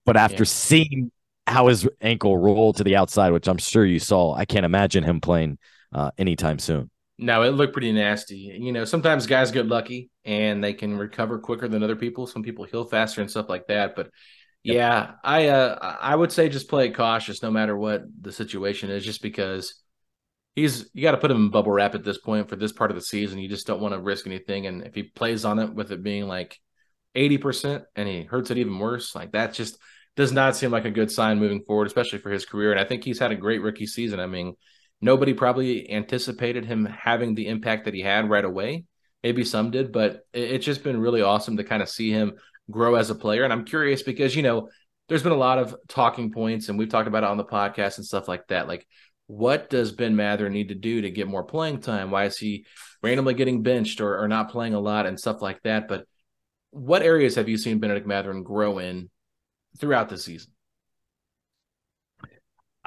[0.07, 0.49] But after yeah.
[0.49, 1.13] seeing
[1.47, 5.03] how his ankle rolled to the outside, which I'm sure you saw, I can't imagine
[5.03, 5.59] him playing
[5.93, 6.91] uh, anytime soon.
[7.19, 8.37] No, it looked pretty nasty.
[8.37, 12.29] You know, sometimes guys get lucky and they can recover quicker than other people.
[12.29, 13.97] Some people heal faster and stuff like that.
[13.97, 14.11] But
[14.63, 14.77] yep.
[14.77, 18.91] yeah, I uh, I would say just play it cautious no matter what the situation
[18.91, 19.83] is, just because
[20.55, 22.93] he's you got to put him in bubble wrap at this point for this part
[22.93, 23.41] of the season.
[23.41, 24.67] You just don't want to risk anything.
[24.67, 26.57] And if he plays on it with it being like
[27.17, 29.77] eighty percent and he hurts it even worse, like that just
[30.15, 32.71] does not seem like a good sign moving forward, especially for his career.
[32.71, 34.21] And I think he's had a great rookie season.
[34.21, 34.55] I mean,
[35.01, 38.85] nobody probably anticipated him having the impact that he had right away.
[39.23, 42.35] Maybe some did, but it's just been really awesome to kind of see him
[42.71, 43.45] grow as a player.
[43.45, 44.69] And I'm curious because, you know,
[45.09, 47.97] there's been a lot of talking points and we've talked about it on the podcast
[47.97, 48.69] and stuff like that.
[48.69, 48.87] Like,
[49.27, 52.11] what does Ben Mather need to do to get more playing time?
[52.11, 52.65] Why is he
[53.03, 55.89] randomly getting benched or, or not playing a lot and stuff like that?
[55.89, 56.07] But
[56.71, 59.11] what areas have you seen Bennedict Mathurin grow in
[59.79, 60.53] throughout the season?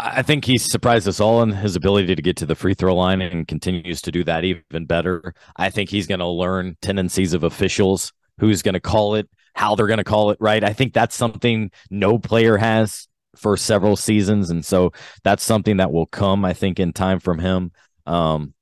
[0.04, 2.96] I think he's surprised us all in his ability to get to the free throw
[2.96, 5.34] line and continues to do that even better.
[5.56, 9.76] I think he's going to learn tendencies of officials, who's going to call it, how
[9.76, 10.64] they're going to call it, right?
[10.64, 14.50] I think that's something no player has for several seasons.
[14.50, 14.92] And so
[15.24, 17.72] that's something that will come, I think, in time from him.
[18.06, 18.54] Um,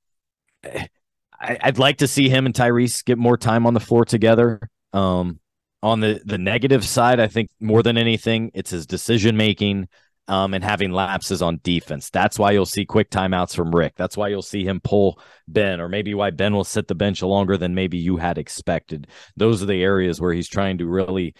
[1.40, 4.60] I, would like to see him and Tyrese get more time on the floor together.
[4.92, 5.40] Um,
[5.82, 9.88] on the the negative side, I think more than anything, it's his decision making
[10.30, 12.08] um, and having lapses on defense.
[12.08, 13.94] That's why you'll see quick timeouts from Rick.
[13.96, 17.20] That's why you'll see him pull Ben, or maybe why Ben will sit the bench
[17.20, 19.08] longer than maybe you had expected.
[19.36, 21.34] Those are the areas where he's trying to really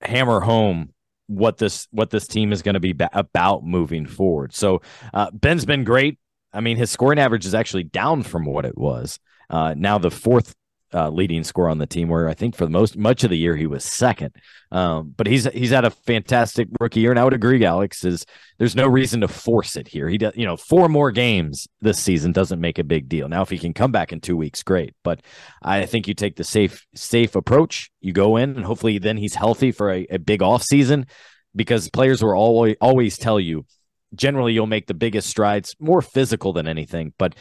[0.00, 0.92] hammer home
[1.28, 4.52] what this what this team is going to be ba- about moving forward.
[4.52, 4.82] So
[5.14, 6.18] uh, Ben's been great.
[6.52, 9.20] I mean, his scoring average is actually down from what it was.
[9.50, 10.54] Uh, now the fourth
[10.94, 13.36] uh, leading scorer on the team, where I think for the most much of the
[13.36, 14.34] year he was second.
[14.70, 18.24] Um, but he's he's had a fantastic rookie year, and I would agree, Alex, is
[18.58, 20.08] there's no reason to force it here.
[20.08, 23.28] He does, you know, four more games this season doesn't make a big deal.
[23.28, 24.94] Now, if he can come back in two weeks, great.
[25.04, 25.20] But
[25.62, 27.90] I think you take the safe safe approach.
[28.00, 31.06] You go in, and hopefully then he's healthy for a, a big off season,
[31.54, 33.66] because players will always always tell you
[34.14, 37.34] generally you'll make the biggest strides more physical than anything but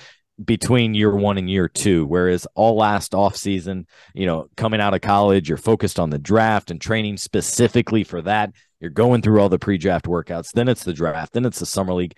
[0.43, 2.05] between year one and year two.
[2.05, 6.19] Whereas all last off season, you know, coming out of college, you're focused on the
[6.19, 8.53] draft and training specifically for that.
[8.79, 10.51] You're going through all the pre-draft workouts.
[10.51, 11.33] Then it's the draft.
[11.33, 12.15] Then it's the summer league.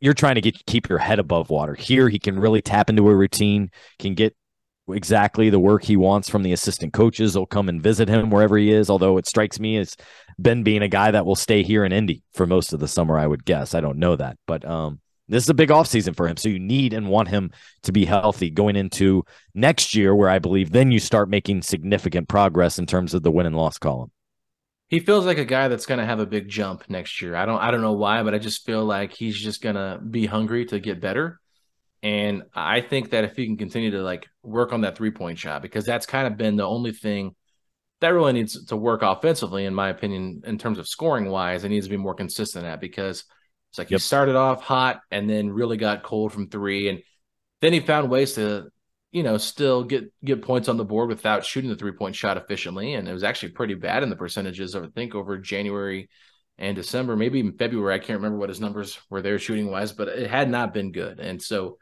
[0.00, 1.74] You're trying to get keep your head above water.
[1.74, 4.36] Here, he can really tap into a routine, can get
[4.88, 7.34] exactly the work he wants from the assistant coaches.
[7.34, 8.90] They'll come and visit him wherever he is.
[8.90, 9.96] Although it strikes me as
[10.38, 13.16] Ben being a guy that will stay here in Indy for most of the summer,
[13.16, 13.74] I would guess.
[13.74, 16.36] I don't know that, but um, this is a big offseason for him.
[16.36, 17.50] So you need and want him
[17.82, 22.28] to be healthy going into next year, where I believe then you start making significant
[22.28, 24.10] progress in terms of the win and loss column.
[24.88, 27.34] He feels like a guy that's going to have a big jump next year.
[27.34, 29.98] I don't I don't know why, but I just feel like he's just going to
[29.98, 31.40] be hungry to get better.
[32.02, 35.60] And I think that if he can continue to like work on that three-point shot
[35.60, 37.34] because that's kind of been the only thing
[38.00, 41.70] that really needs to work offensively in my opinion in terms of scoring wise, it
[41.70, 43.24] needs to be more consistent at because–
[43.76, 44.00] it's like yep.
[44.00, 47.02] he started off hot and then really got cold from three, and
[47.60, 48.70] then he found ways to,
[49.12, 52.38] you know, still get get points on the board without shooting the three point shot
[52.38, 52.94] efficiently.
[52.94, 54.74] And it was actually pretty bad in the percentages.
[54.74, 56.08] I think over January
[56.56, 57.94] and December, maybe even February.
[57.94, 60.90] I can't remember what his numbers were there shooting wise, but it had not been
[60.90, 61.20] good.
[61.20, 61.76] And so,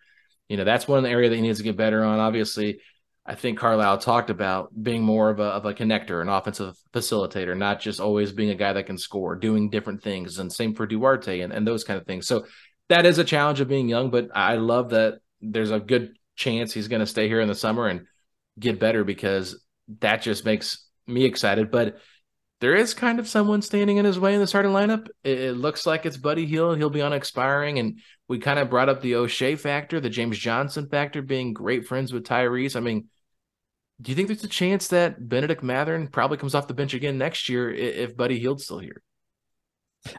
[0.49, 2.19] you know, that's one area that he needs to get better on.
[2.19, 2.81] Obviously,
[3.27, 7.57] I think Carlisle talked about being more of a, of a connector, an offensive facilitator,
[7.57, 10.39] not just always being a guy that can score, doing different things.
[10.39, 12.27] And same for Duarte and, and those kind of things.
[12.27, 12.45] So
[12.91, 16.73] that is a challenge of being young, but I love that there's a good chance
[16.73, 18.07] he's going to stay here in the summer and
[18.59, 19.59] get better because
[20.01, 21.71] that just makes me excited.
[21.71, 21.99] But
[22.61, 25.09] there is kind of someone standing in his way in the starting lineup.
[25.23, 26.77] It, it looks like it's Buddy Hield.
[26.77, 27.79] He'll be on expiring.
[27.79, 31.87] And we kind of brought up the Oshae factor, the James Johnson factor, being great
[31.87, 32.77] friends with Tyrese.
[32.77, 33.09] I mean,
[34.01, 37.19] do you think there's a chance that Bennedict Mathurin probably comes off the bench again
[37.19, 39.03] next year if Buddy Hield's still here?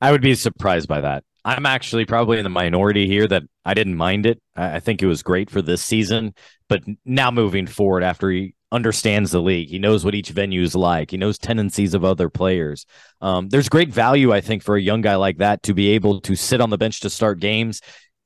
[0.01, 1.23] I would be surprised by that.
[1.43, 4.41] I'm actually probably in the minority here that I didn't mind it.
[4.55, 6.33] I think it was great for this season,
[6.67, 10.75] but now moving forward, after he understands the league, he knows what each venue is
[10.75, 12.87] like, he knows tendencies of other players.
[13.21, 16.19] Um, there's great value, I think, for a young guy like that to be able
[16.21, 17.81] to sit on the bench to start games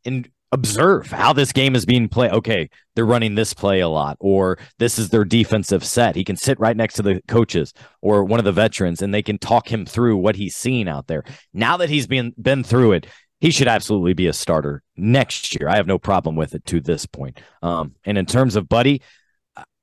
[0.06, 2.32] and observe how this game is being played.
[2.32, 6.16] Okay, they're running this play a lot, or this is their defensive set.
[6.16, 9.22] He can sit right next to the coaches or one of the veterans, and they
[9.22, 11.24] can talk him through what he's seeing out there.
[11.54, 13.08] Now that he's been been through it,
[13.40, 15.70] he should absolutely be a starter next year.
[15.70, 17.40] I have no problem with it to this point.
[17.62, 19.02] Um, and in terms of Buddy,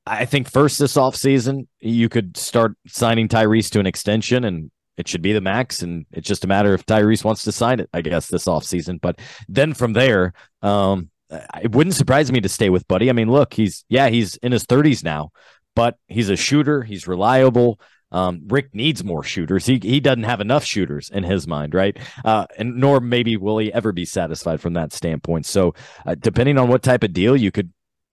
[0.07, 5.09] I think first this offseason, you could start signing Tyrese to an extension and it
[5.09, 7.88] should be the max, and it's just a matter if Tyrese wants to sign it,
[7.92, 9.00] I guess, this offseason.
[9.00, 10.32] But then from there,
[10.62, 13.11] um, it wouldn't surprise me to stay with Buddy.
[13.11, 15.30] I mean, look, he's yeah, he's in his 30s now,
[15.74, 16.82] but he's a shooter.
[16.82, 17.80] He's reliable.
[18.12, 19.66] Um, Rick needs more shooters.
[19.66, 21.96] He he doesn't have enough shooters in his mind, right?
[22.24, 25.46] Uh, and nor maybe will he ever be satisfied from that standpoint.
[25.46, 25.74] So,
[26.06, 27.72] uh, depending on what type of deal you could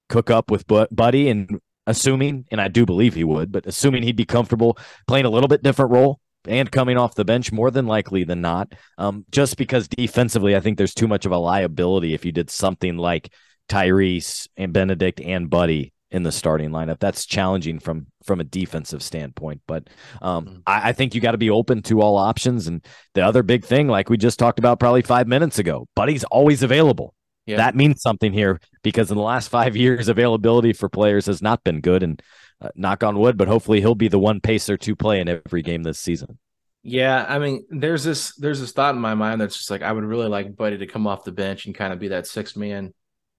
[0.09, 4.15] cook up with Buddy, and assuming, and I do believe he would, but assuming he'd
[4.15, 7.87] be comfortable playing a little bit different role and coming off the bench more than
[7.87, 8.73] likely than not.
[8.97, 12.49] Um, just because defensively, I think there's too much of a liability if you did
[12.49, 13.31] something like
[13.69, 16.99] Tyrese and Bennedict and Buddy in the starting lineup.
[16.99, 19.61] That's challenging from from a defensive standpoint.
[19.67, 19.89] But
[20.21, 20.59] um, mm-hmm.
[20.67, 22.67] I, I, think you got to be open to all options.
[22.67, 26.23] And the other big thing, like we just talked about probably five minutes ago, Buddy's
[26.25, 27.13] always available.
[27.45, 27.57] Yeah.
[27.57, 31.63] That means something here because in the last five years, availability for players has not
[31.63, 32.03] been good.
[32.03, 32.21] And
[32.63, 35.61] uh, knock on wood, but hopefully he'll be the one pacer to play in every
[35.61, 36.39] game this season.
[36.81, 39.91] Yeah, I mean, there's this there's this thought in my mind that's just like I
[39.91, 42.55] would really like Buddy to come off the bench and kind of be that six
[42.55, 42.93] man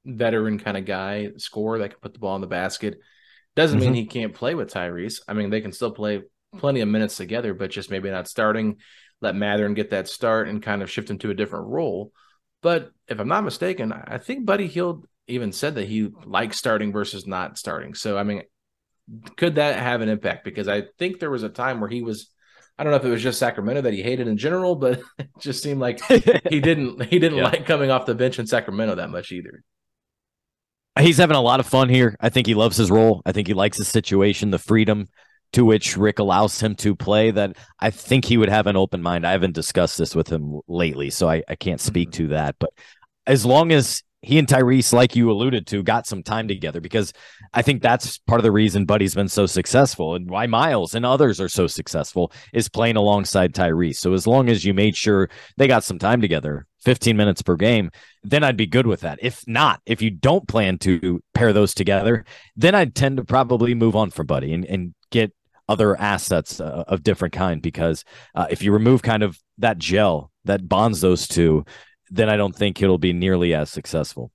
[0.04, 2.98] veteran kind of guy, scorer that can put the ball in the basket.
[3.54, 3.92] Doesn't mm-hmm.
[3.92, 5.20] mean he can't play with Tyrese.
[5.28, 6.22] I mean, they can still play
[6.56, 8.78] plenty of minutes together, but just maybe not starting.
[9.20, 12.12] Let Mathurin get that start and kind of shift him to a different role.
[12.62, 16.92] But if I'm not mistaken, I think Buddy Hield even said that he likes starting
[16.92, 17.94] versus not starting.
[17.94, 18.42] So I mean,
[19.36, 20.44] could that have an impact?
[20.44, 22.30] Because I think there was a time where he was.
[22.76, 25.28] I don't know if it was just Sacramento that he hated in general, but it
[25.38, 26.18] just seemed like he
[26.60, 27.44] didn't he didn't yeah.
[27.44, 29.62] like coming off the bench in Sacramento that much either.
[30.98, 32.16] He's having a lot of fun here.
[32.20, 33.20] I think he loves his role.
[33.26, 35.08] I think he likes his situation, the freedom
[35.52, 37.30] to which Rick allows him to play.
[37.32, 39.26] That I think he would have an open mind.
[39.26, 42.24] I haven't discussed this with him lately, so I, I can't speak mm-hmm.
[42.24, 42.56] to that.
[42.58, 42.70] But
[43.26, 47.12] as long as he and Tyrese, like you alluded to, got some time together because
[47.52, 51.04] I think that's part of the reason Buddy's been so successful and why Miles and
[51.04, 53.96] others are so successful is playing alongside Tyrese.
[53.96, 57.56] So as long as you made sure they got some time together, 15 minutes per
[57.56, 57.90] game,
[58.22, 59.18] then I'd be good with that.
[59.22, 62.24] If not, if you don't plan to pair those together,
[62.56, 65.32] then I'd tend to probably move on from Buddy and, and get
[65.68, 70.30] other assets uh, of different kind because uh, if you remove kind of that gel
[70.44, 71.64] that bonds those two
[72.10, 74.30] then I don't think it'll be nearly as successful.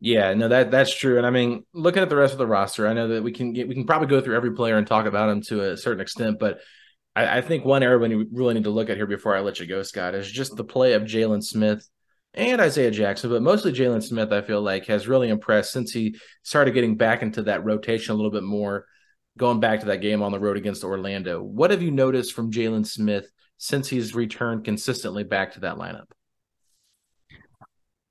[0.00, 1.18] Yeah, no, that that's true.
[1.18, 3.52] And I mean, looking at the rest of the roster, I know that we can
[3.52, 6.00] get, we can probably go through every player and talk about them to a certain
[6.00, 6.60] extent, but
[7.14, 9.60] I, I think one area we really need to look at here before I let
[9.60, 11.86] you go, Scott, is just the play of Jalen Smith
[12.32, 14.32] and Isaiah Jackson, but mostly Jalen Smith.
[14.32, 18.16] I feel like has really impressed since he started getting back into that rotation a
[18.16, 18.86] little bit more,
[19.36, 21.42] going back to that game on the road against Orlando.
[21.42, 26.06] What have you noticed from Jalen Smith since he's returned consistently back to that lineup?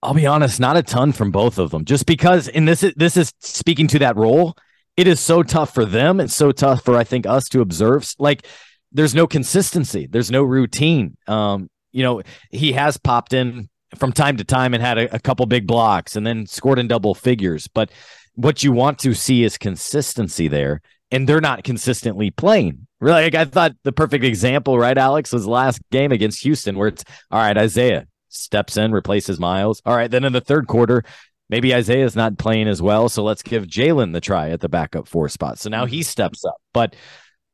[0.02, 1.86] I'll be honest, not a ton from both of them.
[1.86, 4.56] Just because, and this is this is speaking to that role.
[4.96, 6.20] It is so tough for them.
[6.20, 8.14] It's so tough for I think us to observe.
[8.20, 8.46] Like,
[8.92, 10.08] there's no consistency.
[10.08, 11.16] There's no routine.
[11.28, 15.20] Um, you know, he has popped in from time to time and had a, a
[15.20, 17.68] couple big blocks and then scored in double figures.
[17.68, 17.92] But
[18.36, 20.82] what you want to see is consistency there,
[21.12, 22.88] and they're not consistently playing.
[23.00, 26.90] Really, like I thought the perfect example, right, Alex, was last game against Houston, where
[26.90, 29.82] it's all right, Isaiah, steps in, replaces Miles.
[29.86, 31.04] All right, then in the third quarter,
[31.50, 35.08] maybe Isaiah's not playing as well, so let's give Jalen the try at the backup
[35.08, 35.60] four spot.
[35.60, 36.96] So now he steps up, but.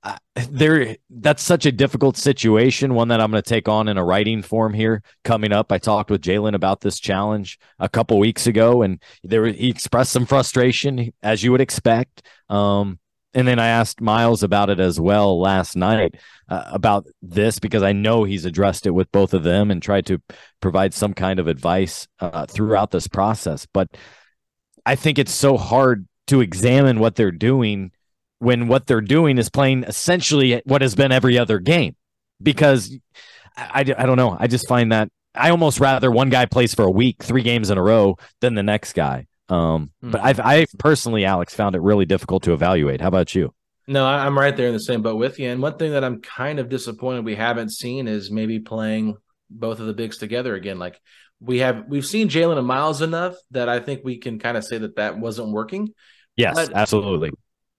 [0.03, 0.15] Uh,
[0.51, 4.05] there that's such a difficult situation one that i'm going to take on in a
[4.05, 8.45] writing form here coming up i talked with jalen about this challenge a couple weeks
[8.45, 12.99] ago and there he expressed some frustration as you would expect um,
[13.35, 16.15] and then I asked Miles about it as well last night
[16.47, 20.05] uh, about this because I know he's addressed it with both of them and tried
[20.07, 20.21] to
[20.61, 23.67] provide some kind of advice uh, throughout this process.
[23.71, 23.89] But
[24.85, 27.91] I think it's so hard to examine what they're doing
[28.39, 31.95] when what they're doing is playing essentially what has been every other game
[32.41, 32.95] because
[33.57, 34.37] I, I, I don't know.
[34.39, 37.69] I just find that I almost rather one guy plays for a week, three games
[37.69, 39.27] in a row than the next guy.
[39.49, 40.11] Um, mm.
[40.11, 43.01] but I've I personally, Alex, found it really difficult to evaluate.
[43.01, 43.53] How about you?
[43.87, 45.49] No, I'm right there in the same boat with you.
[45.49, 49.15] And one thing that I'm kind of disappointed we haven't seen is maybe playing
[49.49, 50.79] both of the bigs together again.
[50.79, 50.99] Like
[51.39, 54.63] we have, we've seen Jalen and Miles enough that I think we can kind of
[54.63, 55.93] say that that wasn't working.
[56.35, 57.29] Yes, but absolutely.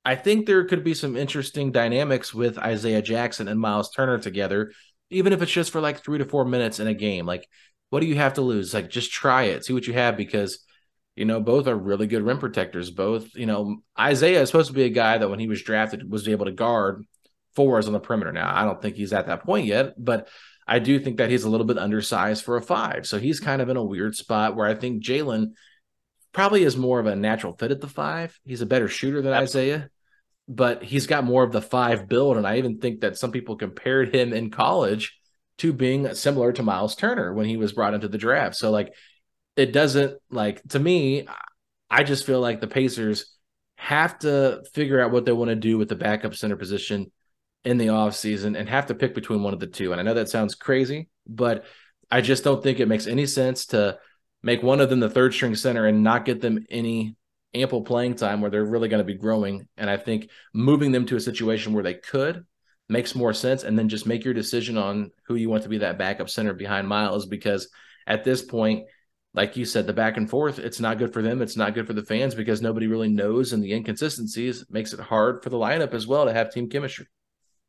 [0.05, 4.70] I think there could be some interesting dynamics with Isaiah Jackson and Miles Turner together,
[5.11, 7.26] even if it's just for like three to four minutes in a game.
[7.26, 7.48] Like,
[7.90, 8.72] what do you have to lose?
[8.72, 10.61] Like, just try it, see what you have, because
[11.16, 12.90] you know, both are really good rim protectors.
[12.90, 16.09] Both, you know, Isaiah is supposed to be a guy that when he was drafted
[16.09, 17.05] was able to guard
[17.55, 18.33] fours on the perimeter.
[18.33, 20.29] Now, I don't think he's at that point yet, but
[20.68, 23.07] I do think that he's a little bit undersized for a five.
[23.07, 25.52] So he's kind of in a weird spot where I think Jalen
[26.33, 28.38] probably is more of a natural fit at the five.
[28.44, 29.88] He's a better shooter than Isaiah,
[30.46, 32.37] but he's got more of the five build.
[32.37, 35.19] And I even think that some people compared him in college
[35.58, 38.56] to being similar to Miles Turner when he was brought into the draft.
[38.56, 38.92] So like
[39.57, 41.27] it doesn't like to me.
[41.90, 43.33] I just feel like the Pacers
[43.77, 47.11] have to figure out what they want to do with the backup center position
[47.65, 49.92] in the offseason and have to pick between one of the two.
[49.92, 51.65] And I know that sounds crazy, but
[52.11, 53.98] I just don't think it makes any sense to
[54.42, 57.17] make one of them the third string center and not get them any
[57.54, 59.67] ample playing time where they're really going to be growing.
[59.77, 62.44] And I think moving them to a situation where they could
[62.88, 63.65] makes more sense.
[63.65, 66.54] And then just make your decision on who you want to be that backup center
[66.54, 67.69] behind Miles, because
[68.07, 68.87] at this point,
[69.37, 71.43] like you said, the back and forth, it's not good for them.
[71.43, 73.53] It's not good for the fans because nobody really knows.
[73.53, 77.07] And the inconsistencies makes it hard for the lineup as well to have team chemistry.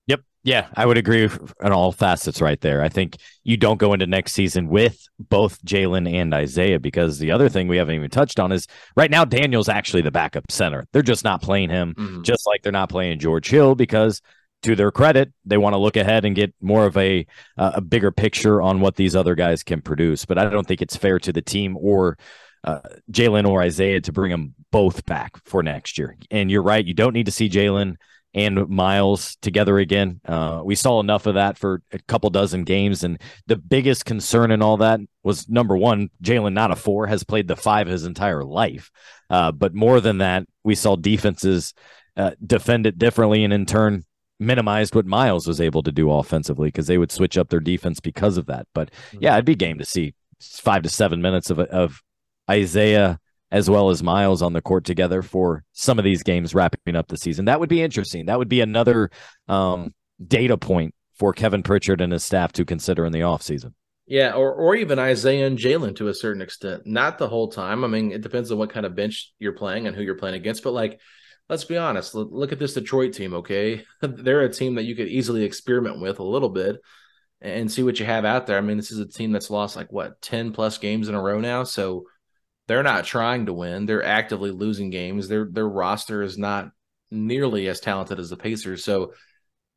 [0.07, 0.21] Yep.
[0.43, 1.29] Yeah, I would agree
[1.61, 2.81] on all facets right there.
[2.81, 7.31] I think you don't go into next season with both Jalen and Isaiah because the
[7.31, 8.65] other thing we haven't even touched on is
[8.95, 10.87] right now Daniel's actually the backup center.
[10.93, 12.21] They're just not playing him, mm-hmm.
[12.21, 14.21] just like they're not playing George Hill because
[14.63, 17.25] to their credit, they want to look ahead and get more of a
[17.57, 20.25] uh, a bigger picture on what these other guys can produce.
[20.25, 22.17] But I don't think it's fair to the team or
[22.63, 22.81] uh,
[23.11, 26.17] Jalen or Isaiah to bring them both back for next year.
[26.31, 27.95] And you're right, you don't need to see Jalen
[28.33, 30.21] and Miles together again.
[30.25, 33.03] Uh, we saw enough of that for a couple dozen games.
[33.03, 37.23] And the biggest concern in all that was number one, Jalen, not a four, has
[37.23, 38.91] played the five his entire life.
[39.29, 41.73] Uh, but more than that, we saw defenses
[42.15, 44.03] uh, defend it differently and in turn
[44.39, 47.99] minimized what Miles was able to do offensively because they would switch up their defense
[47.99, 48.67] because of that.
[48.73, 49.19] But mm-hmm.
[49.21, 52.01] yeah, I'd be game to see five to seven minutes of, of
[52.49, 53.19] Isaiah
[53.51, 57.07] as well as Miles on the court together for some of these games wrapping up
[57.07, 57.45] the season.
[57.45, 58.25] That would be interesting.
[58.25, 59.09] That would be another
[59.47, 59.93] um,
[60.25, 63.73] data point for Kevin Pritchard and his staff to consider in the offseason.
[64.05, 66.83] Yeah, or or even Isaiah and Jalen to a certain extent.
[66.85, 67.83] Not the whole time.
[67.83, 70.35] I mean, it depends on what kind of bench you're playing and who you're playing
[70.35, 70.63] against.
[70.63, 71.01] But like,
[71.49, 72.13] let's be honest.
[72.15, 73.33] Look at this Detroit team.
[73.33, 76.77] Okay, they're a team that you could easily experiment with a little bit
[77.41, 78.57] and see what you have out there.
[78.57, 81.21] I mean, this is a team that's lost like what ten plus games in a
[81.21, 81.63] row now.
[81.63, 82.05] So
[82.67, 83.85] they're not trying to win.
[83.85, 85.27] They're actively losing games.
[85.27, 86.71] Their their roster is not
[87.09, 88.83] nearly as talented as the Pacers.
[88.83, 89.13] So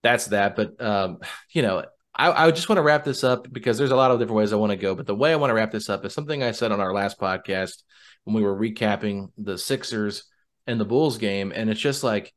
[0.03, 0.57] that's that.
[0.57, 1.19] But um,
[1.53, 4.19] you know, I, I just want to wrap this up because there's a lot of
[4.19, 4.95] different ways I want to go.
[4.95, 6.93] But the way I want to wrap this up is something I said on our
[6.93, 7.83] last podcast
[8.25, 10.25] when we were recapping the Sixers
[10.71, 12.33] and the Bulls game, and it's just like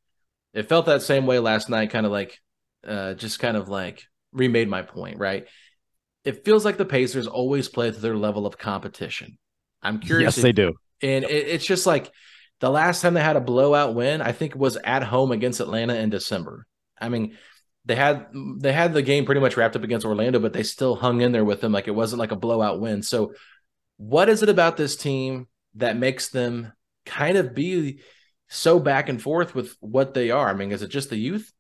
[0.54, 2.40] it felt that same way last night, kind of like
[2.86, 5.48] uh, just kind of like remade my point, right?
[6.24, 9.38] It feels like the Pacers always play to their level of competition.
[9.82, 10.36] I'm curious.
[10.36, 10.74] Yes, if, they do.
[11.02, 12.12] And it, it's just like
[12.60, 15.96] the last time they had a blowout win, I think was at home against Atlanta
[15.96, 16.66] in December.
[17.00, 17.38] I mean,
[17.86, 18.28] they had
[18.60, 21.34] they had the game pretty much wrapped up against Orlando, but they still hung in
[21.34, 21.72] there with them.
[21.72, 23.04] Like it wasn't like a blowout win.
[23.04, 23.34] So,
[23.98, 26.72] what is it about this team that makes them
[27.06, 28.00] kind of be
[28.54, 30.50] so back and forth with what they are?
[30.50, 31.52] I mean, is it just the youth?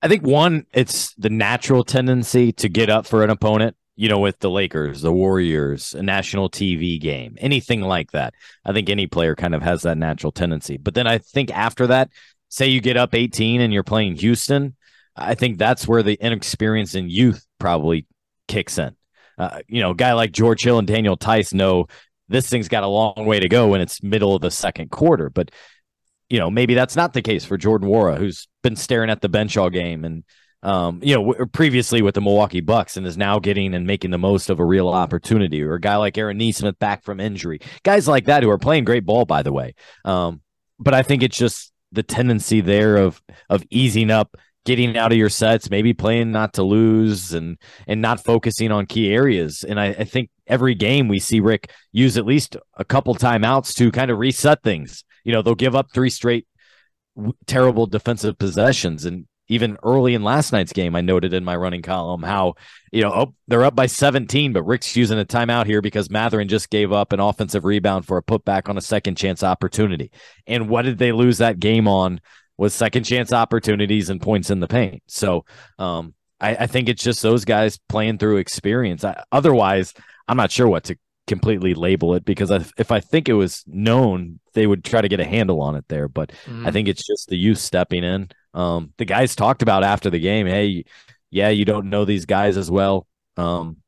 [0.00, 4.18] I think one, it's the natural tendency to get up for an opponent you know,
[4.18, 8.34] with the Lakers, the Warriors, a national TV game, anything like that.
[8.64, 10.78] I think any player kind of has that natural tendency.
[10.78, 12.10] But then I think after that,
[12.48, 14.76] say you get up 18 and you're playing Houston,
[15.14, 18.06] I think that's where the inexperience in youth probably
[18.48, 18.96] kicks in.
[19.36, 21.86] Uh, you know, a guy like George Hill and Daniel Theis know
[22.32, 25.30] this thing's got a long way to go when it's middle of the second quarter.
[25.30, 25.50] But,
[26.28, 29.28] you know, maybe that's not the case for Jordan Nwora, who's been staring at the
[29.28, 30.24] bench all game and
[30.62, 34.12] um, you know, w- previously with the Milwaukee Bucks and is now getting and making
[34.12, 37.60] the most of a real opportunity, or a guy like Aaron Nesmith back from injury,
[37.82, 39.74] guys like that who are playing great ball, by the way.
[40.04, 40.40] Um,
[40.78, 43.20] but I think it's just the tendency there of
[43.50, 47.58] of easing up, getting out of your sets, maybe playing not to lose, and
[47.88, 49.64] and not focusing on key areas.
[49.64, 53.74] And I, I think every game we see Rick use at least a couple timeouts
[53.76, 55.04] to kind of reset things.
[55.24, 56.46] You know, they'll give up three straight
[57.46, 61.82] terrible defensive possessions and even early in last night's game, I noted in my running
[61.82, 62.54] column how,
[62.90, 66.48] you know, oh, they're up by 17, but Rick's using a timeout here because Mathurin
[66.48, 70.10] just gave up an offensive rebound for a putback on a second chance opportunity.
[70.46, 72.20] And what did they lose that game on?
[72.56, 75.02] Was second chance opportunities and points in the paint.
[75.06, 75.44] So
[75.78, 79.04] um, I, I, think it's just those guys playing through experience.
[79.04, 79.94] I, otherwise,
[80.28, 80.96] I'm not sure what to
[81.26, 85.08] completely label it because I, if I think it was known, they would try to
[85.08, 86.08] get a handle on it there.
[86.08, 86.66] But mm.
[86.66, 88.28] I think it's just the youth stepping in.
[88.54, 90.84] Um, the guys talked about after the game, hey,
[91.30, 93.06] yeah, you don't know these guys as well,
[93.36, 93.78] um,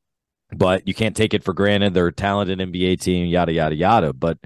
[0.51, 1.93] but you can't take it for granted.
[1.93, 4.13] They're a talented NBA team, yada yada yada.
[4.13, 4.39] But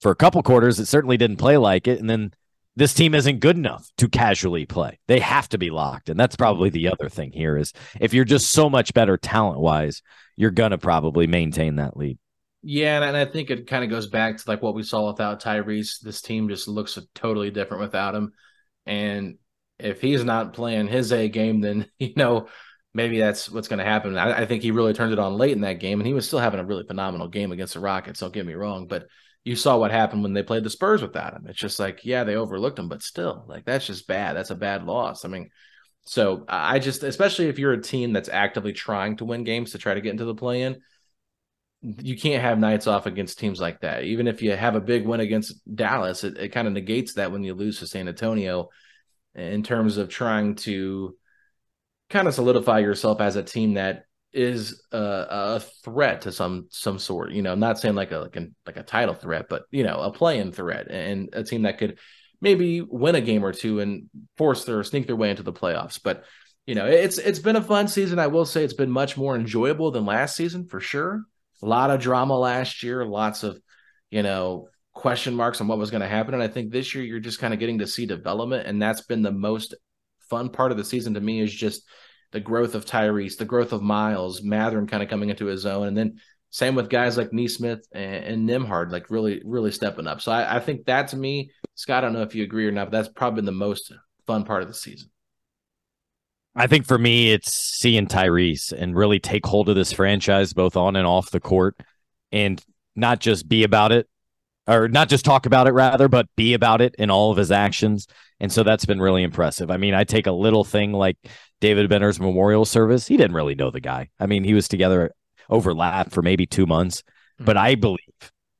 [0.00, 2.32] for a couple quarters, it certainly didn't play like it, and then
[2.76, 4.98] this team isn't good enough to casually play.
[5.06, 6.08] They have to be locked.
[6.08, 9.60] And that's probably the other thing here is if you're just so much better talent
[9.60, 10.02] wise,
[10.36, 12.18] you're gonna probably maintain that lead.
[12.62, 15.42] Yeah, and I think it kind of goes back to like what we saw without
[15.42, 16.00] Tyrese.
[16.00, 18.32] This team just looks totally different without him.
[18.86, 19.38] And
[19.78, 22.48] if he's not playing his A game, then you know
[22.94, 24.16] maybe that's what's going to happen.
[24.16, 26.26] I, I, think he really turned it on late in that game, and he was
[26.26, 28.20] still having a really phenomenal game against the Rockets.
[28.20, 29.06] Don't get me wrong, but
[29.44, 31.46] you saw what happened when they played the Spurs without him.
[31.48, 34.36] It's just like, yeah, they overlooked him, but still, like that's just bad.
[34.36, 35.24] That's a bad loss.
[35.24, 35.50] I mean,
[36.04, 39.78] so I just, especially if you're a team that's actively trying to win games to
[39.78, 40.80] try to get into the play-in,
[41.80, 44.04] you can't have nights off against teams like that.
[44.04, 47.32] Even if you have a big win against Dallas, it, it kind of negates that
[47.32, 48.68] when you lose to San Antonio
[49.34, 51.16] in terms of trying to
[52.10, 56.98] kind of solidify yourself as a team that is a, a threat to some some
[56.98, 57.32] sort.
[57.32, 59.98] You know, not saying like a like a like a title threat, but you know,
[59.98, 61.98] a playing threat and a team that could
[62.40, 66.00] maybe win a game or two and force their sneak their way into the playoffs.
[66.02, 66.24] But
[66.66, 68.18] you know, it's it's been a fun season.
[68.18, 71.22] I will say it's been much more enjoyable than last season for sure.
[71.62, 73.58] A lot of drama last year, lots of
[74.10, 77.04] you know question marks on what was going to happen, and I think this year
[77.04, 79.74] you're just kind of getting to see development, and that's been the most
[80.28, 81.82] fun part of the season to me is just
[82.32, 85.86] the growth of Tyrese, the growth of Miles, Mathurin kind of coming into his own,
[85.86, 86.20] and then
[86.50, 90.20] same with guys like Nesmith and, and Nembhard, like really, really stepping up.
[90.20, 92.72] So I, I, think that to me, Scott, I don't know if you agree or
[92.72, 93.92] not, but that's probably been the most
[94.26, 95.10] fun part of the season.
[96.54, 100.76] I think for me, it's seeing Tyrese and really take hold of this franchise, both
[100.76, 101.76] on and off the court,
[102.30, 102.62] and
[102.94, 104.06] not just be about it,
[104.66, 107.50] or not just talk about it rather, but be about it in all of his
[107.50, 108.06] actions.
[108.40, 109.70] And so that's been really impressive.
[109.70, 111.16] I mean, I take a little thing like
[111.60, 113.06] David Benner's memorial service.
[113.06, 114.08] He didn't really know the guy.
[114.18, 115.12] I mean, he was together
[115.48, 117.44] overlap for maybe two months, mm-hmm.
[117.44, 117.98] but I believe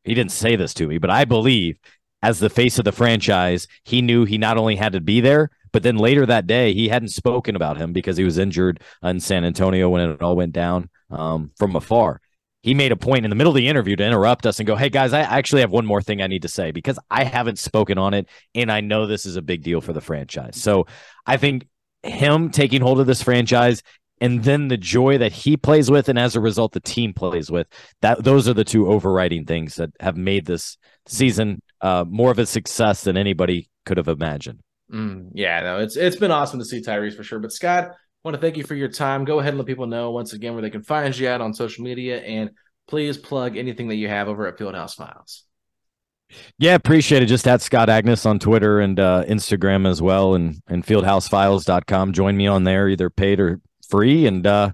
[0.04, 1.78] he didn't say this to me, but I believe
[2.22, 5.50] as the face of the franchise, he knew he not only had to be there,
[5.72, 9.20] but then later that day, he hadn't spoken about him because he was injured in
[9.20, 12.21] San Antonio when it all went down um, from afar
[12.62, 14.76] he made a point in the middle of the interview to interrupt us and go,
[14.76, 17.58] Hey guys, I actually have one more thing I need to say because I haven't
[17.58, 20.56] spoken on it and I know this is a big deal for the franchise.
[20.56, 20.86] So
[21.26, 21.66] I think
[22.02, 23.82] him taking hold of this franchise
[24.20, 27.50] and then the joy that he plays with and as a result the team plays
[27.50, 27.66] with
[28.00, 32.38] that those are the two overriding things that have made this season uh, more of
[32.38, 34.60] a success than anybody could have imagined.
[34.92, 37.38] Mm, yeah, no, it's it's been awesome to see Tyrese for sure.
[37.38, 37.92] But Scott,
[38.24, 39.24] want to thank you for your time.
[39.24, 41.54] Go ahead and let people know once again where they can find you at on
[41.54, 42.50] social media, and
[42.88, 45.44] please plug anything that you have over at Fieldhouse Files.
[46.58, 47.26] Yeah, appreciate it.
[47.26, 52.12] Just at Scott Agness on Twitter and uh, Instagram as well, and and fieldhousefiles.com.
[52.12, 54.72] Join me on there, either paid or free, and uh,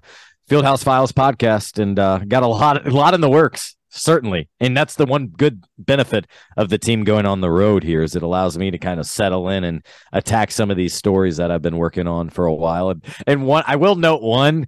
[0.49, 4.77] Fieldhouse Files podcast, and uh, got a lot a lot in the works certainly and
[4.77, 6.27] that's the one good benefit
[6.57, 9.05] of the team going on the road here is it allows me to kind of
[9.05, 12.53] settle in and attack some of these stories that i've been working on for a
[12.53, 14.65] while and, and one i will note one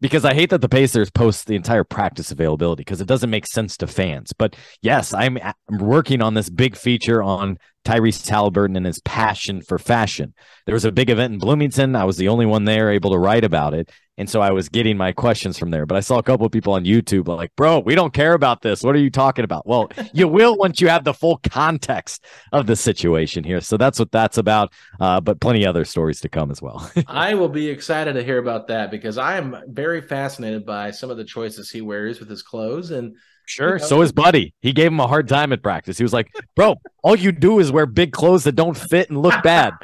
[0.00, 3.46] because I hate that the Pacers post the entire practice availability because it doesn't make
[3.46, 4.32] sense to fans.
[4.32, 9.62] But yes, I'm, I'm working on this big feature on Tyrese Haliburton and his passion
[9.62, 10.34] for fashion.
[10.66, 11.96] There was a big event in Bloomington.
[11.96, 13.90] I was the only one there able to write about it.
[14.18, 15.86] And so I was getting my questions from there.
[15.86, 18.62] But I saw a couple of people on YouTube like, bro, we don't care about
[18.62, 18.82] this.
[18.82, 19.66] What are you talking about?
[19.66, 23.60] Well, you will once you have the full context of the situation here.
[23.60, 24.72] So that's what that's about.
[25.00, 26.90] Uh, but plenty other stories to come as well.
[27.06, 31.10] I will be excited to hear about that because I am very fascinated by some
[31.10, 32.90] of the choices he wears with his clothes.
[32.90, 33.16] And
[33.48, 33.76] Sure.
[33.76, 33.86] You know?
[33.86, 34.54] So is Buddy.
[34.60, 35.98] He gave him a hard time at practice.
[35.98, 39.20] He was like, "Bro, all you do is wear big clothes that don't fit and
[39.20, 39.74] look bad."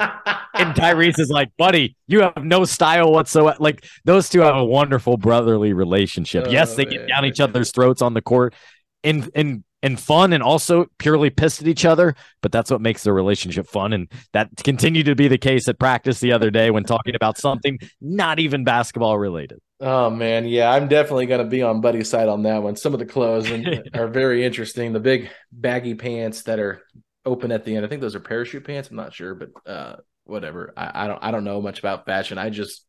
[0.54, 4.64] and Tyrese is like, "Buddy, you have no style whatsoever." Like those two have a
[4.64, 6.44] wonderful brotherly relationship.
[6.46, 6.92] Oh, yes, they man.
[6.92, 8.54] get down each other's throats on the court,
[9.02, 13.02] and and and fun and also purely pissed at each other, but that's what makes
[13.02, 13.92] their relationship fun.
[13.92, 17.36] And that continued to be the case at practice the other day when talking about
[17.36, 19.60] something not even basketball related.
[19.86, 22.74] Oh man, yeah, I'm definitely gonna be on Buddy's side on that one.
[22.74, 23.50] Some of the clothes
[23.94, 24.94] are very interesting.
[24.94, 26.80] The big baggy pants that are
[27.26, 27.84] open at the end.
[27.84, 28.88] I think those are parachute pants.
[28.88, 30.72] I'm not sure, but uh, whatever.
[30.74, 32.38] I, I don't I don't know much about fashion.
[32.38, 32.86] I just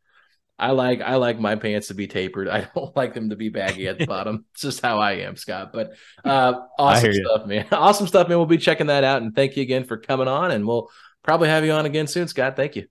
[0.58, 2.48] I like I like my pants to be tapered.
[2.50, 4.46] I don't like them to be baggy at the bottom.
[4.54, 5.74] It's just how I am, Scott.
[5.74, 7.68] But uh, awesome stuff, man.
[7.74, 8.38] Awesome stuff, man.
[8.38, 9.22] We'll be checking that out.
[9.22, 10.52] And thank you again for coming on.
[10.52, 10.90] And we'll
[11.24, 12.56] probably have you on again soon, Scott.
[12.56, 12.88] Thank you.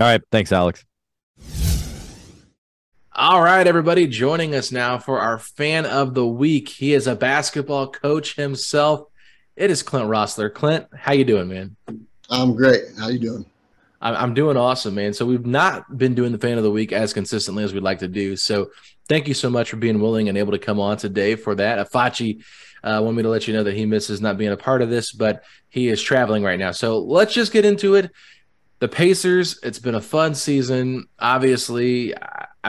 [0.00, 0.22] All right.
[0.32, 0.82] Thanks, Alex.
[3.20, 6.68] All right, everybody, joining us now for our fan of the week.
[6.68, 9.08] He is a basketball coach himself.
[9.56, 10.54] It is Clint Rossler.
[10.54, 11.74] Clint, how you doing, man?
[12.30, 12.82] I'm great.
[12.96, 13.44] How you doing?
[14.00, 15.14] I'm doing awesome, man.
[15.14, 17.98] So we've not been doing the fan of the week as consistently as we'd like
[17.98, 18.36] to do.
[18.36, 18.70] So
[19.08, 21.84] thank you so much for being willing and able to come on today for that.
[21.90, 22.44] Afachi
[22.84, 24.90] uh, wanted me to let you know that he misses not being a part of
[24.90, 26.70] this, but he is traveling right now.
[26.70, 28.12] So let's just get into it.
[28.78, 31.08] The Pacers, it's been a fun season.
[31.18, 32.14] Obviously,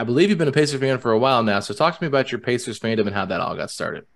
[0.00, 1.60] I believe you've been a Pacers fan for a while now.
[1.60, 4.06] So talk to me about your Pacers fandom and how that all got started.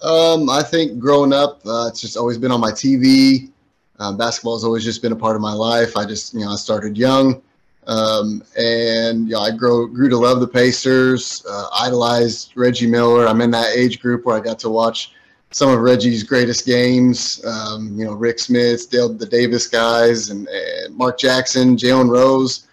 [0.00, 3.50] Um, I think growing up, uh, it's just always been on my TV.
[3.98, 5.94] Um, basketball has always just been a part of my life.
[5.94, 7.42] I just, you know, I started young,
[7.86, 11.44] um, and you know, I grew grew to love the Pacers.
[11.46, 13.28] Uh, idolized Reggie Miller.
[13.28, 15.12] I'm in that age group where I got to watch
[15.50, 17.44] some of Reggie's greatest games.
[17.44, 22.65] Um, you know, Rik Smits, Dale, the Davis guys, and, and Mark Jackson, Jalen Rose.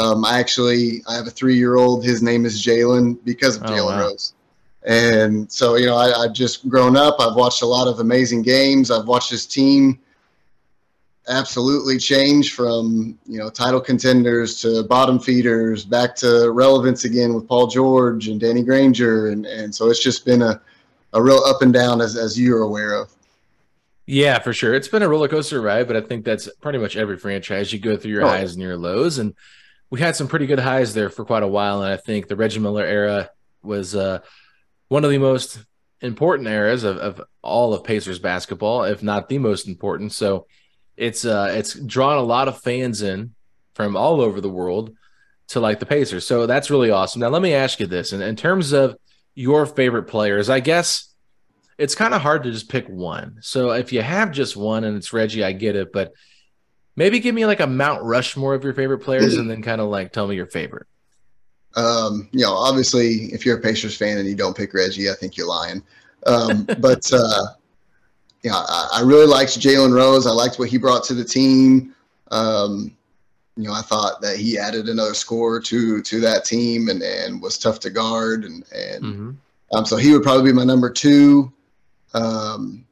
[0.00, 2.04] Um, I actually I have a three year old.
[2.04, 4.00] His name is Jalen because of oh, Jalen wow.
[4.00, 4.34] Rose.
[4.82, 7.16] And so, you know, I, I've just grown up.
[7.20, 8.90] I've watched a lot of amazing games.
[8.90, 10.00] I've watched his team
[11.28, 17.46] absolutely change from you know title contenders to bottom feeders back to relevance again with
[17.46, 20.60] Paul George and Danny Granger and and so it's just been a
[21.12, 23.12] a real up and down as as you're aware of.
[24.06, 24.74] Yeah, for sure.
[24.74, 27.72] It's been a roller coaster ride, but I think that's pretty much every franchise.
[27.72, 28.28] You go through your oh.
[28.28, 29.34] highs and your lows, and
[29.90, 31.82] we had some pretty good highs there for quite a while.
[31.82, 33.30] And I think the Reggie Miller era
[33.62, 34.20] was uh,
[34.88, 35.64] one of the most
[36.00, 40.12] important eras of, of all of Pacers basketball, if not the most important.
[40.12, 40.46] So
[40.96, 43.34] it's uh, it's drawn a lot of fans in
[43.74, 44.94] from all over the world
[45.48, 46.26] to like the Pacers.
[46.26, 47.20] So that's really awesome.
[47.20, 48.96] Now let me ask you this: in, in terms of
[49.34, 51.14] your favorite players, I guess
[51.78, 53.38] it's kind of hard to just pick one.
[53.40, 56.12] So if you have just one and it's Reggie, I get it, but
[57.00, 59.88] maybe give me like a Mount Rushmore of your favorite players and then kind of
[59.88, 60.86] like tell me your favorite.
[61.74, 65.14] Um, you know, obviously, if you're a Pacers fan and you don't pick Reggie, I
[65.14, 65.82] think you're lying.
[66.26, 67.46] Um, but uh,
[68.42, 70.26] yeah, I, I, really liked Jalen Rose.
[70.26, 71.94] I liked what he brought to the team.
[72.30, 72.94] Um,
[73.56, 77.40] you know, I thought that he added another score to to that team and, and
[77.40, 79.30] was tough to guard and and mm-hmm.
[79.72, 81.50] um, so he would probably be my number two.
[82.12, 82.84] Um,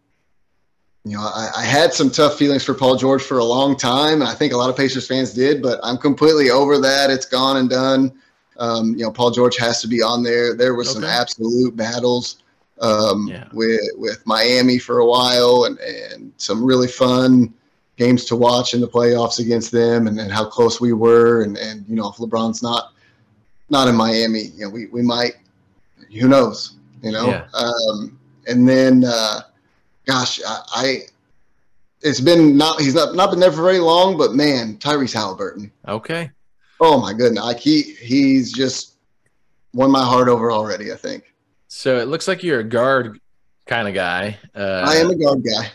[1.11, 4.21] you know, I, I, had some tough feelings for Paul George for a long time,
[4.21, 7.11] and I think a lot of Pacers fans did, but I'm completely over that.
[7.11, 8.13] It's gone and done.
[8.59, 10.55] Um, you know, Paul George has to be on there.
[10.55, 11.01] There was okay.
[11.01, 12.43] some absolute battles
[12.81, 13.47] um, yeah.
[13.53, 17.55] with with Miami for a while, and and some really fun
[17.97, 21.57] games to watch in the playoffs against them, and, and how close we were, and
[21.57, 22.93] and you know if LeBron's not
[23.71, 25.35] not in Miami, you know we we might,
[26.21, 27.29] who knows, you know.
[27.29, 27.47] Yeah.
[27.55, 29.43] Um, and then, uh,
[30.09, 30.99] gosh, I, I
[32.01, 35.71] it's been not he's not not been there for very long, but man, Tyrese Haliburton.
[35.87, 36.31] Okay.
[36.81, 38.95] Oh my goodness, like he he's just
[39.75, 40.93] won my heart over already.
[40.93, 41.35] I think.
[41.69, 43.21] So it looks like you're a guard
[43.67, 44.39] kind of guy.
[44.55, 45.71] Uh, I am a guard guy.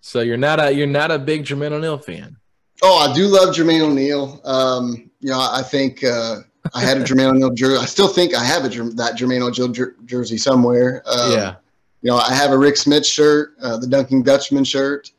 [0.00, 2.36] So you're not a you're not a big Jermaine O'Neal fan.
[2.82, 4.40] Oh, I do love Jermaine O'Neal.
[4.44, 6.38] Um, you know, I think uh,
[6.74, 7.80] I had a Jermaine O'Neal jersey.
[7.80, 11.02] I still think I have a that Jermaine O'Neal jer- jersey somewhere.
[11.06, 11.54] Um, yeah.
[12.02, 15.10] You know, I have a Rik Smits shirt, uh, the Dunking Dutchman shirt.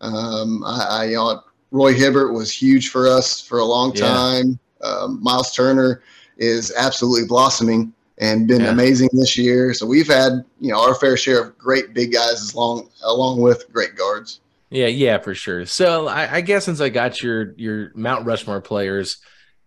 [0.00, 4.58] Um, I, I, you know, Roy Hibbert was huge for us for a long time.
[4.80, 4.88] Yeah.
[4.88, 6.02] Um, Miles Turner
[6.36, 8.70] is absolutely blossoming and been yeah.
[8.70, 9.74] amazing this year.
[9.74, 13.40] So we've had you know our fair share of great big guys as long along
[13.40, 14.40] with great guards.
[14.70, 15.64] Yeah, yeah, for sure.
[15.64, 19.18] So I, I, guess since I got your your Mount Rushmore players,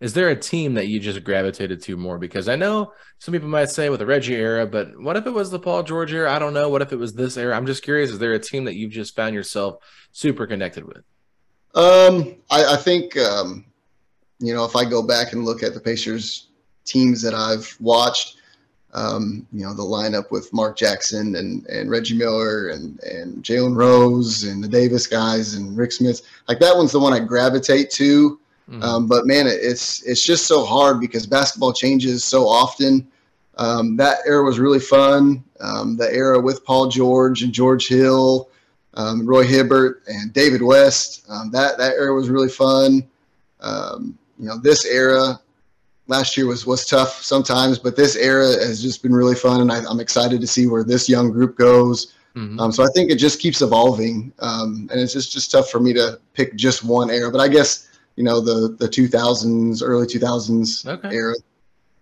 [0.02, 2.18] is there a team that you just gravitated to more?
[2.18, 5.32] Because I know some people might say with the Reggie era, but what if it
[5.32, 6.34] was the Paul George era?
[6.34, 6.70] I don't know.
[6.70, 7.56] What if it was this era?
[7.56, 8.10] I'm just curious.
[8.10, 9.78] Is there a team that you've just found yourself
[10.12, 11.04] super connected with?
[11.76, 13.64] Um, I, I think um,
[14.39, 16.47] you know if I go back and look at the Pacers
[16.84, 18.38] teams that I've watched,
[18.93, 23.76] um, you know, the lineup with Mark Jackson and, and Reggie Miller and, and Jalen
[23.76, 26.24] Rose and the Davis guys and Rik Smits.
[26.47, 28.40] Like that one's the one I gravitate to.
[28.70, 28.84] Mm-hmm.
[28.84, 33.07] Um, but man, it's it's just so hard because basketball changes so often.
[33.57, 35.43] Um, that era was really fun.
[35.59, 38.49] Um, the era with Paul George and George Hill,
[38.93, 41.26] um, Roy Hibbert and David West.
[41.30, 43.07] Um, that that era was really fun.
[43.59, 45.39] Um, you know, this era
[46.07, 49.72] last year was was tough sometimes, but this era has just been really fun, and
[49.72, 52.14] I, am excited to see where this young group goes.
[52.36, 52.59] Mm-hmm.
[52.59, 55.80] Um, so I think it just keeps evolving, um, and it's just just tough for
[55.80, 57.32] me to pick just one era.
[57.32, 61.16] But I guess you know the the 2000s, early 2000s okay.
[61.16, 61.36] era.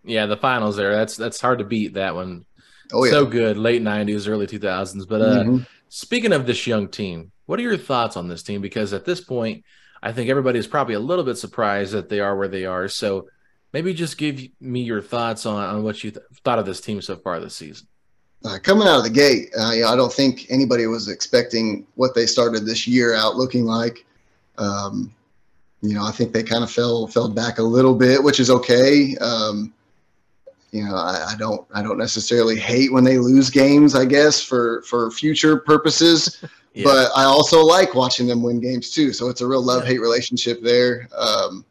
[0.04, 0.96] Yeah, the finals there.
[0.96, 2.46] That's that's hard to beat that one.
[2.92, 3.58] Oh yeah, so good.
[3.58, 5.08] Late 90s, early 2000s.
[5.08, 5.64] But uh, mm-hmm.
[5.90, 8.62] speaking of this young team, what are your thoughts on this team?
[8.62, 9.64] Because at this point,
[10.02, 12.88] I think everybody is probably a little bit surprised that they are where they are.
[12.88, 13.28] So
[13.74, 17.02] maybe just give me your thoughts on, on what you th- thought of this team
[17.02, 17.88] so far this season.
[18.46, 22.26] Uh, coming out of the gate, uh, I don't think anybody was expecting what they
[22.26, 24.06] started this year out looking like.
[24.58, 25.14] Um,
[25.82, 28.50] you know, I think they kind of fell fell back a little bit, which is
[28.50, 29.16] okay.
[29.18, 29.74] Um,
[30.72, 33.96] you know, I, I, don't I don't necessarily hate when they lose games.
[33.96, 36.84] I guess for for future purposes, yeah.
[36.84, 39.14] but I also like watching them win games too.
[39.14, 41.08] So it's a real love hate relationship there.
[41.18, 41.66] Um,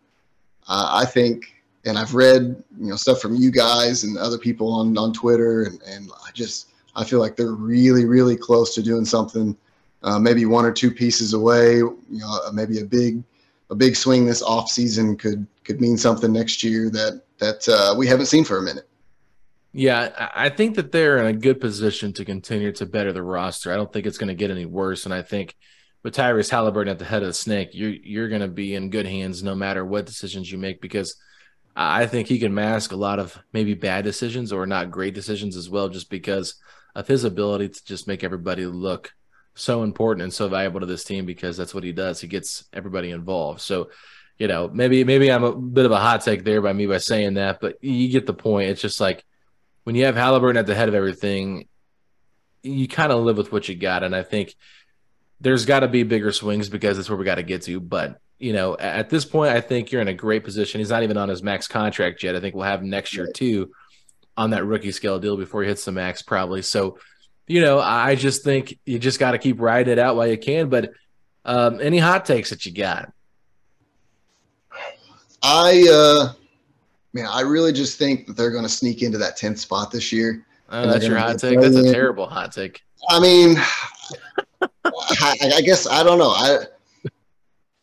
[0.68, 4.96] I think and I've read you know stuff from you guys and other people on
[4.96, 9.04] on Twitter, and and I just I feel like they're really really close to doing
[9.04, 9.56] something,
[10.02, 11.76] uh, maybe one or two pieces away.
[11.76, 13.22] You know, maybe a big
[13.70, 17.94] a big swing this off season could could mean something next year that that uh,
[17.96, 18.88] we haven't seen for a minute.
[19.72, 23.72] Yeah, I think that they're in a good position to continue to better the roster.
[23.72, 25.54] I don't think it's going to get any worse, and I think
[26.02, 28.90] with Tyrese Haliburton at the head of the snake, you're you're going to be in
[28.90, 31.16] good hands no matter what decisions you make because
[31.76, 35.56] I think he can mask a lot of maybe bad decisions or not great decisions
[35.56, 36.56] as well, just because
[36.94, 39.12] of his ability to just make everybody look
[39.58, 42.20] so important and so valuable to this team because that's what he does.
[42.20, 43.60] He gets everybody involved.
[43.60, 43.90] So,
[44.38, 46.98] you know, maybe maybe I'm a bit of a hot take there by me by
[46.98, 48.70] saying that, but you get the point.
[48.70, 49.24] It's just like
[49.84, 51.66] when you have Haliburton at the head of everything,
[52.62, 54.54] you kind of live with what you got, and I think
[55.40, 57.80] there's got to be bigger swings because that's where we got to get to.
[57.80, 60.80] But you know, at this point, I think you're in a great position.
[60.80, 62.36] He's not even on his max contract yet.
[62.36, 63.72] I think we'll have next year too
[64.36, 66.62] on that rookie scale deal before he hits the max, probably.
[66.62, 66.98] So,
[67.48, 70.38] you know, I just think you just got to keep riding it out while you
[70.38, 70.68] can.
[70.68, 70.92] But
[71.44, 73.12] um, any hot takes that you got?
[75.42, 76.32] I, uh,
[77.12, 80.12] man, I really just think that they're going to sneak into that 10th spot this
[80.12, 80.44] year.
[80.70, 81.60] Oh, that's your hot take.
[81.60, 82.82] That's a terrible hot take.
[83.08, 83.56] I mean,
[84.84, 86.30] I, I, guess I don't know.
[86.30, 86.64] I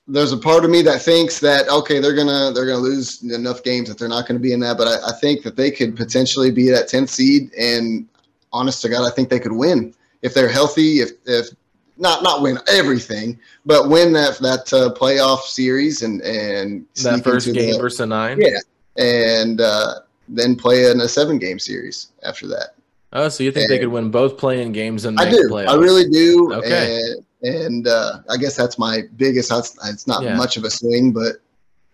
[0.08, 3.64] there's a part of me that thinks that okay, they're gonna they're gonna lose enough
[3.64, 4.78] games that they're not going to be in that.
[4.78, 8.08] But I, I, think that they could potentially be that 10th seed, and
[8.56, 11.00] honest to God, I think they could win if they're healthy.
[11.00, 11.50] If if
[11.98, 17.54] not not win everything, but win that that uh, playoff series and and that first
[17.54, 18.40] game the, versus nine.
[18.40, 18.58] Yeah,
[18.98, 22.76] and uh, then play in a seven game series after that.
[23.14, 25.50] Oh, so you think and they could win both playing games and I do.
[25.50, 25.70] Playoffs.
[25.70, 26.54] I really do.
[26.54, 27.00] Okay.
[27.44, 29.52] And, and uh, I guess that's my biggest.
[29.54, 30.36] It's not yeah.
[30.36, 31.38] much of a swing, but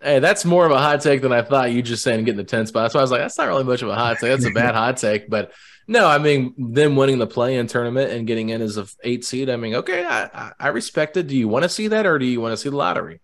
[0.02, 1.72] Hey, that's more of a hot take than I thought.
[1.72, 2.91] You just saying getting the 10 spot.
[2.91, 4.32] So I was like, that's not really much of a hot take.
[4.32, 5.30] That's a bad hot take.
[5.30, 5.52] But
[5.88, 9.24] no, I mean, them winning the play in tournament and getting in as a eight
[9.26, 9.49] seed.
[9.49, 11.28] I mean, okay, I, I respect it.
[11.28, 13.20] Do you want to see that or do you want to see the lottery?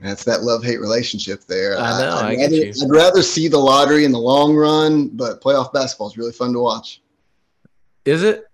[0.00, 1.76] That's that love hate relationship there.
[1.76, 2.16] I know.
[2.16, 6.08] I, I'd, rather, I'd rather see the lottery in the long run, but playoff basketball
[6.08, 7.02] is really fun to watch.
[8.04, 8.44] Is it?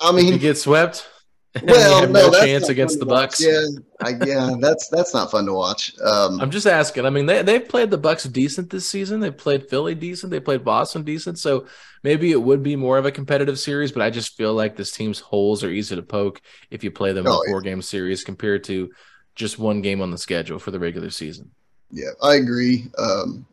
[0.00, 1.08] I mean, you get swept.
[1.62, 3.40] Well, no, no chance against the Bucks.
[3.40, 3.60] Yeah,
[4.00, 5.98] I, yeah, that's that's not fun to watch.
[6.00, 7.06] Um, I'm just asking.
[7.06, 9.20] I mean, they they've played the Bucks decent this season.
[9.20, 10.30] They've played Philly decent.
[10.30, 11.38] They played Boston decent.
[11.38, 11.66] So
[12.02, 13.90] maybe it would be more of a competitive series.
[13.90, 17.12] But I just feel like this team's holes are easy to poke if you play
[17.12, 18.90] them oh, in a four game series compared to
[19.34, 21.50] just one game on the schedule for the regular season.
[21.90, 22.90] Yeah, I agree.
[22.98, 23.46] Um,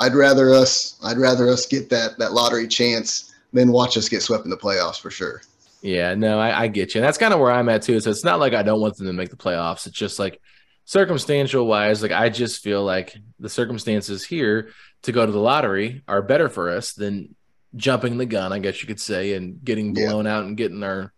[0.00, 4.22] I'd rather us I'd rather us get that that lottery chance than watch us get
[4.22, 5.42] swept in the playoffs for sure.
[5.84, 7.00] Yeah, no, I, I get you.
[7.00, 8.00] And that's kind of where I'm at too.
[8.00, 9.86] So it's not like I don't want them to make the playoffs.
[9.86, 10.40] It's just like
[10.86, 14.70] circumstantial wise, like I just feel like the circumstances here
[15.02, 17.34] to go to the lottery are better for us than
[17.76, 20.34] jumping the gun, I guess you could say, and getting blown yeah.
[20.34, 21.12] out and getting our,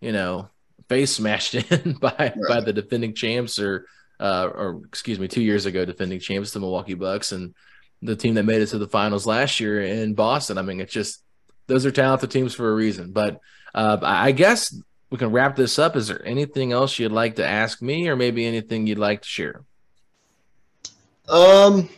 [0.00, 0.48] you know,
[0.88, 2.34] face smashed in by right.
[2.48, 3.84] by the defending champs or
[4.18, 7.54] uh or excuse me, two years ago defending champs, the Milwaukee Bucks and
[8.00, 10.56] the team that made it to the finals last year in Boston.
[10.56, 11.22] I mean, it's just
[11.66, 13.12] those are talented teams for a reason.
[13.12, 13.40] But
[13.76, 14.74] uh, I guess
[15.10, 15.94] we can wrap this up.
[15.94, 19.28] Is there anything else you'd like to ask me, or maybe anything you'd like to
[19.28, 19.60] share?
[21.28, 21.88] Um,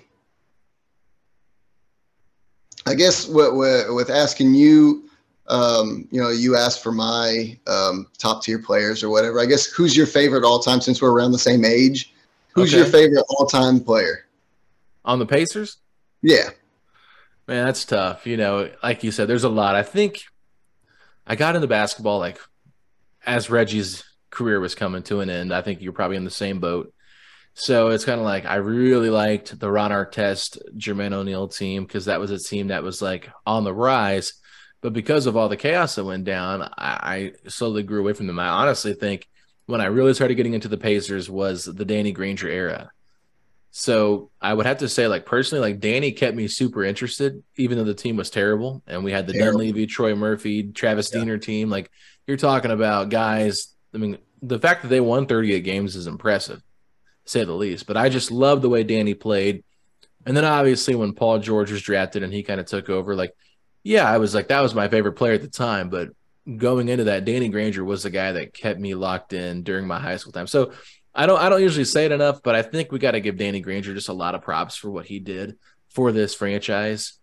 [2.84, 3.52] I guess with,
[3.90, 5.08] with asking you,
[5.46, 9.40] um, you know, you asked for my um, top tier players or whatever.
[9.40, 12.12] I guess who's your favorite all time since we're around the same age?
[12.54, 12.78] Who's okay.
[12.78, 14.26] your favorite all time player
[15.04, 15.78] on the Pacers?
[16.22, 16.50] Yeah,
[17.46, 18.26] man, that's tough.
[18.26, 19.76] You know, like you said, there's a lot.
[19.76, 20.24] I think
[21.28, 22.40] I got into basketball like
[23.24, 25.52] as Reggie's career was coming to an end.
[25.52, 26.92] I think you're probably in the same boat.
[27.52, 32.06] So it's kind of like I really liked the Ron Artest, Jermaine O'Neal team because
[32.06, 34.34] that was a team that was like on the rise.
[34.80, 38.28] But because of all the chaos that went down, I, I slowly grew away from
[38.28, 38.38] them.
[38.38, 39.28] I honestly think
[39.66, 42.90] when I really started getting into the Pacers was the Danny Granger era.
[43.78, 47.78] So I would have to say, like personally, like Danny kept me super interested, even
[47.78, 49.60] though the team was terrible, and we had the terrible.
[49.60, 51.20] Dunleavy, Troy Murphy, Travis yeah.
[51.20, 51.70] Diener team.
[51.70, 51.88] Like
[52.26, 53.72] you're talking about guys.
[53.94, 56.60] I mean, the fact that they won 38 games is impressive,
[57.24, 57.86] say the least.
[57.86, 59.62] But I just love the way Danny played.
[60.26, 63.32] And then obviously when Paul George was drafted and he kind of took over, like,
[63.84, 65.88] yeah, I was like that was my favorite player at the time.
[65.88, 66.08] But
[66.56, 70.00] going into that, Danny Granger was the guy that kept me locked in during my
[70.00, 70.48] high school time.
[70.48, 70.72] So
[71.14, 73.36] I don't I don't usually say it enough, but I think we got to give
[73.36, 77.14] Danny Granger just a lot of props for what he did for this franchise,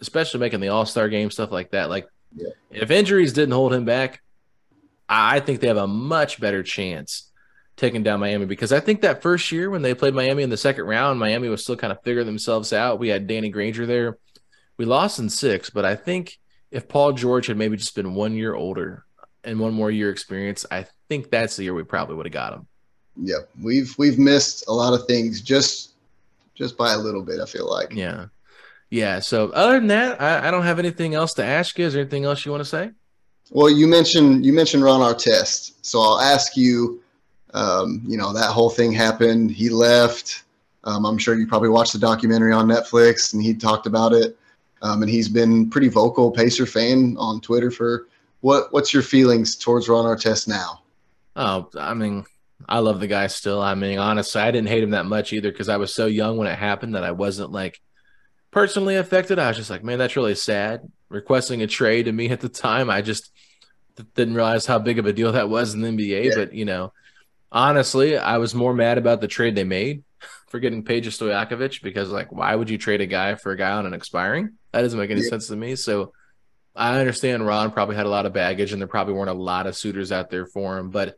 [0.00, 1.88] especially making the All Star game stuff like that.
[1.88, 2.50] Like, yeah.
[2.70, 4.20] if injuries didn't hold him back,
[5.08, 7.30] I think they have a much better chance
[7.76, 10.56] taking down Miami because I think that first year when they played Miami in the
[10.56, 12.98] second round, Miami was still kind of figuring themselves out.
[12.98, 14.18] We had Danny Granger there.
[14.76, 16.38] We lost in six, but I think
[16.70, 19.04] if Paul George had maybe just been one year older
[19.42, 22.52] and one more year experience, I think that's the year we probably would have got
[22.52, 22.66] him
[23.22, 25.90] yeah, we've we've missed a lot of things just
[26.54, 27.40] just by a little bit.
[27.40, 27.92] I feel like.
[27.92, 28.26] Yeah,
[28.90, 29.20] yeah.
[29.20, 31.86] So other than that, I, I don't have anything else to ask you.
[31.86, 32.90] Is there anything else you want to say?
[33.50, 37.02] Well, you mentioned you mentioned Ron Artest, so I'll ask you.
[37.52, 39.50] Um, you know that whole thing happened.
[39.50, 40.44] He left.
[40.84, 44.36] Um, I'm sure you probably watched the documentary on Netflix, and he talked about it.
[44.82, 48.06] Um, and he's been pretty vocal Pacer fan on Twitter for
[48.40, 50.80] what what's your feelings towards Ron Artest now?
[51.36, 52.24] Oh, I mean,
[52.68, 53.60] I love the guy still.
[53.60, 56.36] I mean, honestly, I didn't hate him that much either because I was so young
[56.36, 57.80] when it happened that I wasn't like
[58.50, 59.38] personally affected.
[59.38, 60.90] I was just like, man, that's really sad.
[61.08, 63.30] Requesting a trade to me at the time, I just
[64.14, 66.24] didn't realize how big of a deal that was in the NBA.
[66.26, 66.34] Yeah.
[66.36, 66.92] But you know,
[67.50, 70.04] honestly, I was more mad about the trade they made
[70.48, 73.72] for getting Peja Stojakovic because like, why would you trade a guy for a guy
[73.72, 74.56] on an expiring?
[74.72, 75.30] That doesn't make any yeah.
[75.30, 75.76] sense to me.
[75.76, 76.12] So
[76.74, 79.66] I understand Ron probably had a lot of baggage and there probably weren't a lot
[79.66, 81.16] of suitors out there for him, but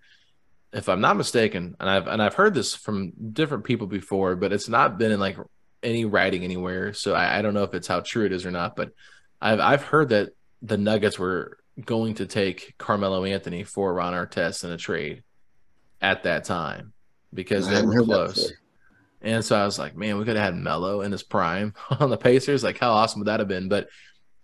[0.72, 4.52] if I'm not mistaken, and I've and I've heard this from different people before, but
[4.52, 5.36] it's not been in like
[5.82, 6.94] any writing anywhere.
[6.94, 8.92] So I, I don't know if it's how true it is or not, but
[9.40, 10.30] I've I've heard that
[10.62, 15.22] the Nuggets were going to take Carmelo Anthony for Ron Artest in a trade
[16.00, 16.92] at that time
[17.32, 18.52] because they were close.
[19.20, 22.10] And so I was like, man, we could have had Melo in his prime on
[22.10, 22.64] the Pacers.
[22.64, 23.68] Like, how awesome would that have been?
[23.68, 23.88] But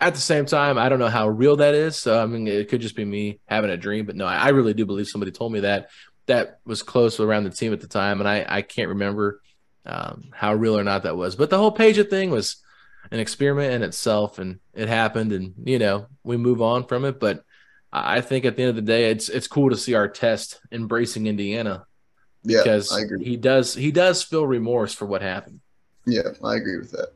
[0.01, 1.97] at the same time, I don't know how real that is.
[1.97, 4.07] So I mean, it could just be me having a dream.
[4.07, 5.91] But no, I, I really do believe somebody told me that
[6.29, 9.41] that was close around the team at the time, and I I can't remember
[9.85, 11.35] um, how real or not that was.
[11.35, 12.63] But the whole Peja thing was
[13.11, 17.19] an experiment in itself, and it happened, and you know we move on from it.
[17.19, 17.43] But
[17.93, 21.27] I think at the end of the day, it's it's cool to see Artest embracing
[21.27, 21.85] Indiana.
[22.45, 25.61] Yeah, because he does he does feel remorse for what happened.
[26.07, 27.13] Yeah, I agree with that.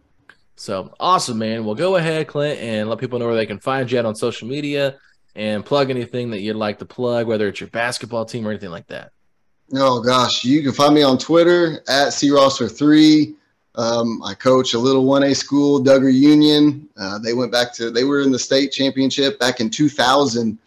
[0.56, 1.64] So awesome, man.
[1.64, 4.14] Well, go ahead, Clint, and let people know where they can find you at on
[4.14, 4.98] social media
[5.34, 8.70] and plug anything that you'd like to plug, whether it's your basketball team or anything
[8.70, 9.12] like that.
[9.74, 13.34] Oh gosh, you can find me on Twitter at crosser3.
[13.74, 16.88] Um, I coach a little 1A school, Dugger Union.
[16.98, 20.58] Uh, they went back to they were in the state championship back in 2000,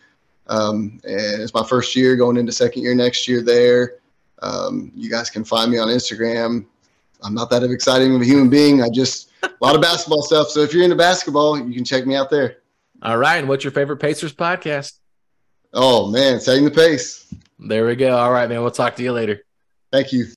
[0.47, 3.97] um, and it's my first year going into second year next year there.
[4.41, 6.65] Um, you guys can find me on Instagram.
[7.23, 8.81] I'm not that exciting of a human being.
[8.81, 10.49] I just a lot of basketball stuff.
[10.49, 12.57] So if you're into basketball, you can check me out there.
[13.05, 13.37] All right.
[13.37, 14.93] And what's your favorite Pacers podcast?
[15.73, 17.31] Oh man, setting the pace.
[17.59, 18.17] There we go.
[18.17, 18.61] All right, man.
[18.61, 19.43] We'll talk to you later.
[19.91, 20.27] Thank you.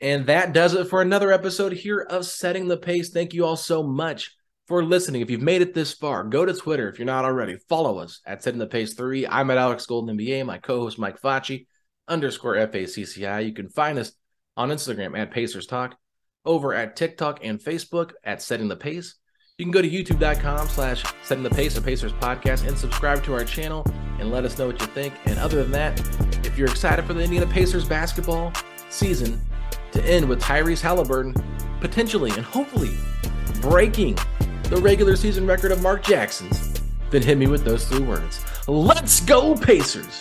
[0.00, 3.10] And that does it for another episode here of Setting the Pace.
[3.10, 4.34] Thank you all so much
[4.66, 5.22] for listening.
[5.22, 7.58] If you've made it this far, go to Twitter if you're not already.
[7.68, 9.26] Follow us at Setting the Pace 3.
[9.28, 11.66] I'm at Alex Golden NBA, my co-host Mike Facci,
[12.08, 13.46] underscore FACCI.
[13.46, 14.12] You can find us
[14.56, 15.96] on Instagram at Pacers Talk,
[16.44, 19.14] over at TikTok and Facebook at Setting the Pace.
[19.58, 23.32] You can go to youtube.com slash setting the pace of Pacers podcast and subscribe to
[23.32, 23.86] our channel
[24.18, 25.14] and let us know what you think.
[25.24, 25.98] And other than that,
[26.44, 28.52] if you're excited for the Indiana Pacers basketball
[28.90, 29.40] season
[29.92, 31.42] to end with Tyrese Haliburton
[31.80, 32.94] potentially and hopefully
[33.62, 34.18] breaking
[34.64, 36.78] the regular season record of Mark Jackson's,
[37.08, 38.44] then hit me with those three words.
[38.68, 40.16] Let's go, Pacers!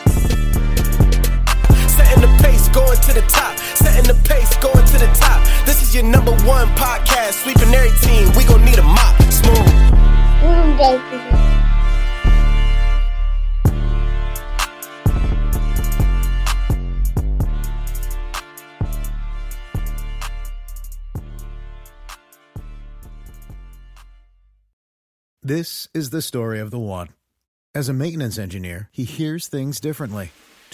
[1.92, 3.65] Setting the pace, going to the top.
[3.96, 5.66] Setting the pace, going to the top.
[5.66, 7.44] This is your number one podcast.
[7.44, 8.30] Sweeping every team.
[8.36, 9.86] We gon' need a mop smooth.
[25.42, 27.10] This is the story of the one.
[27.74, 30.32] As a maintenance engineer, he hears things differently.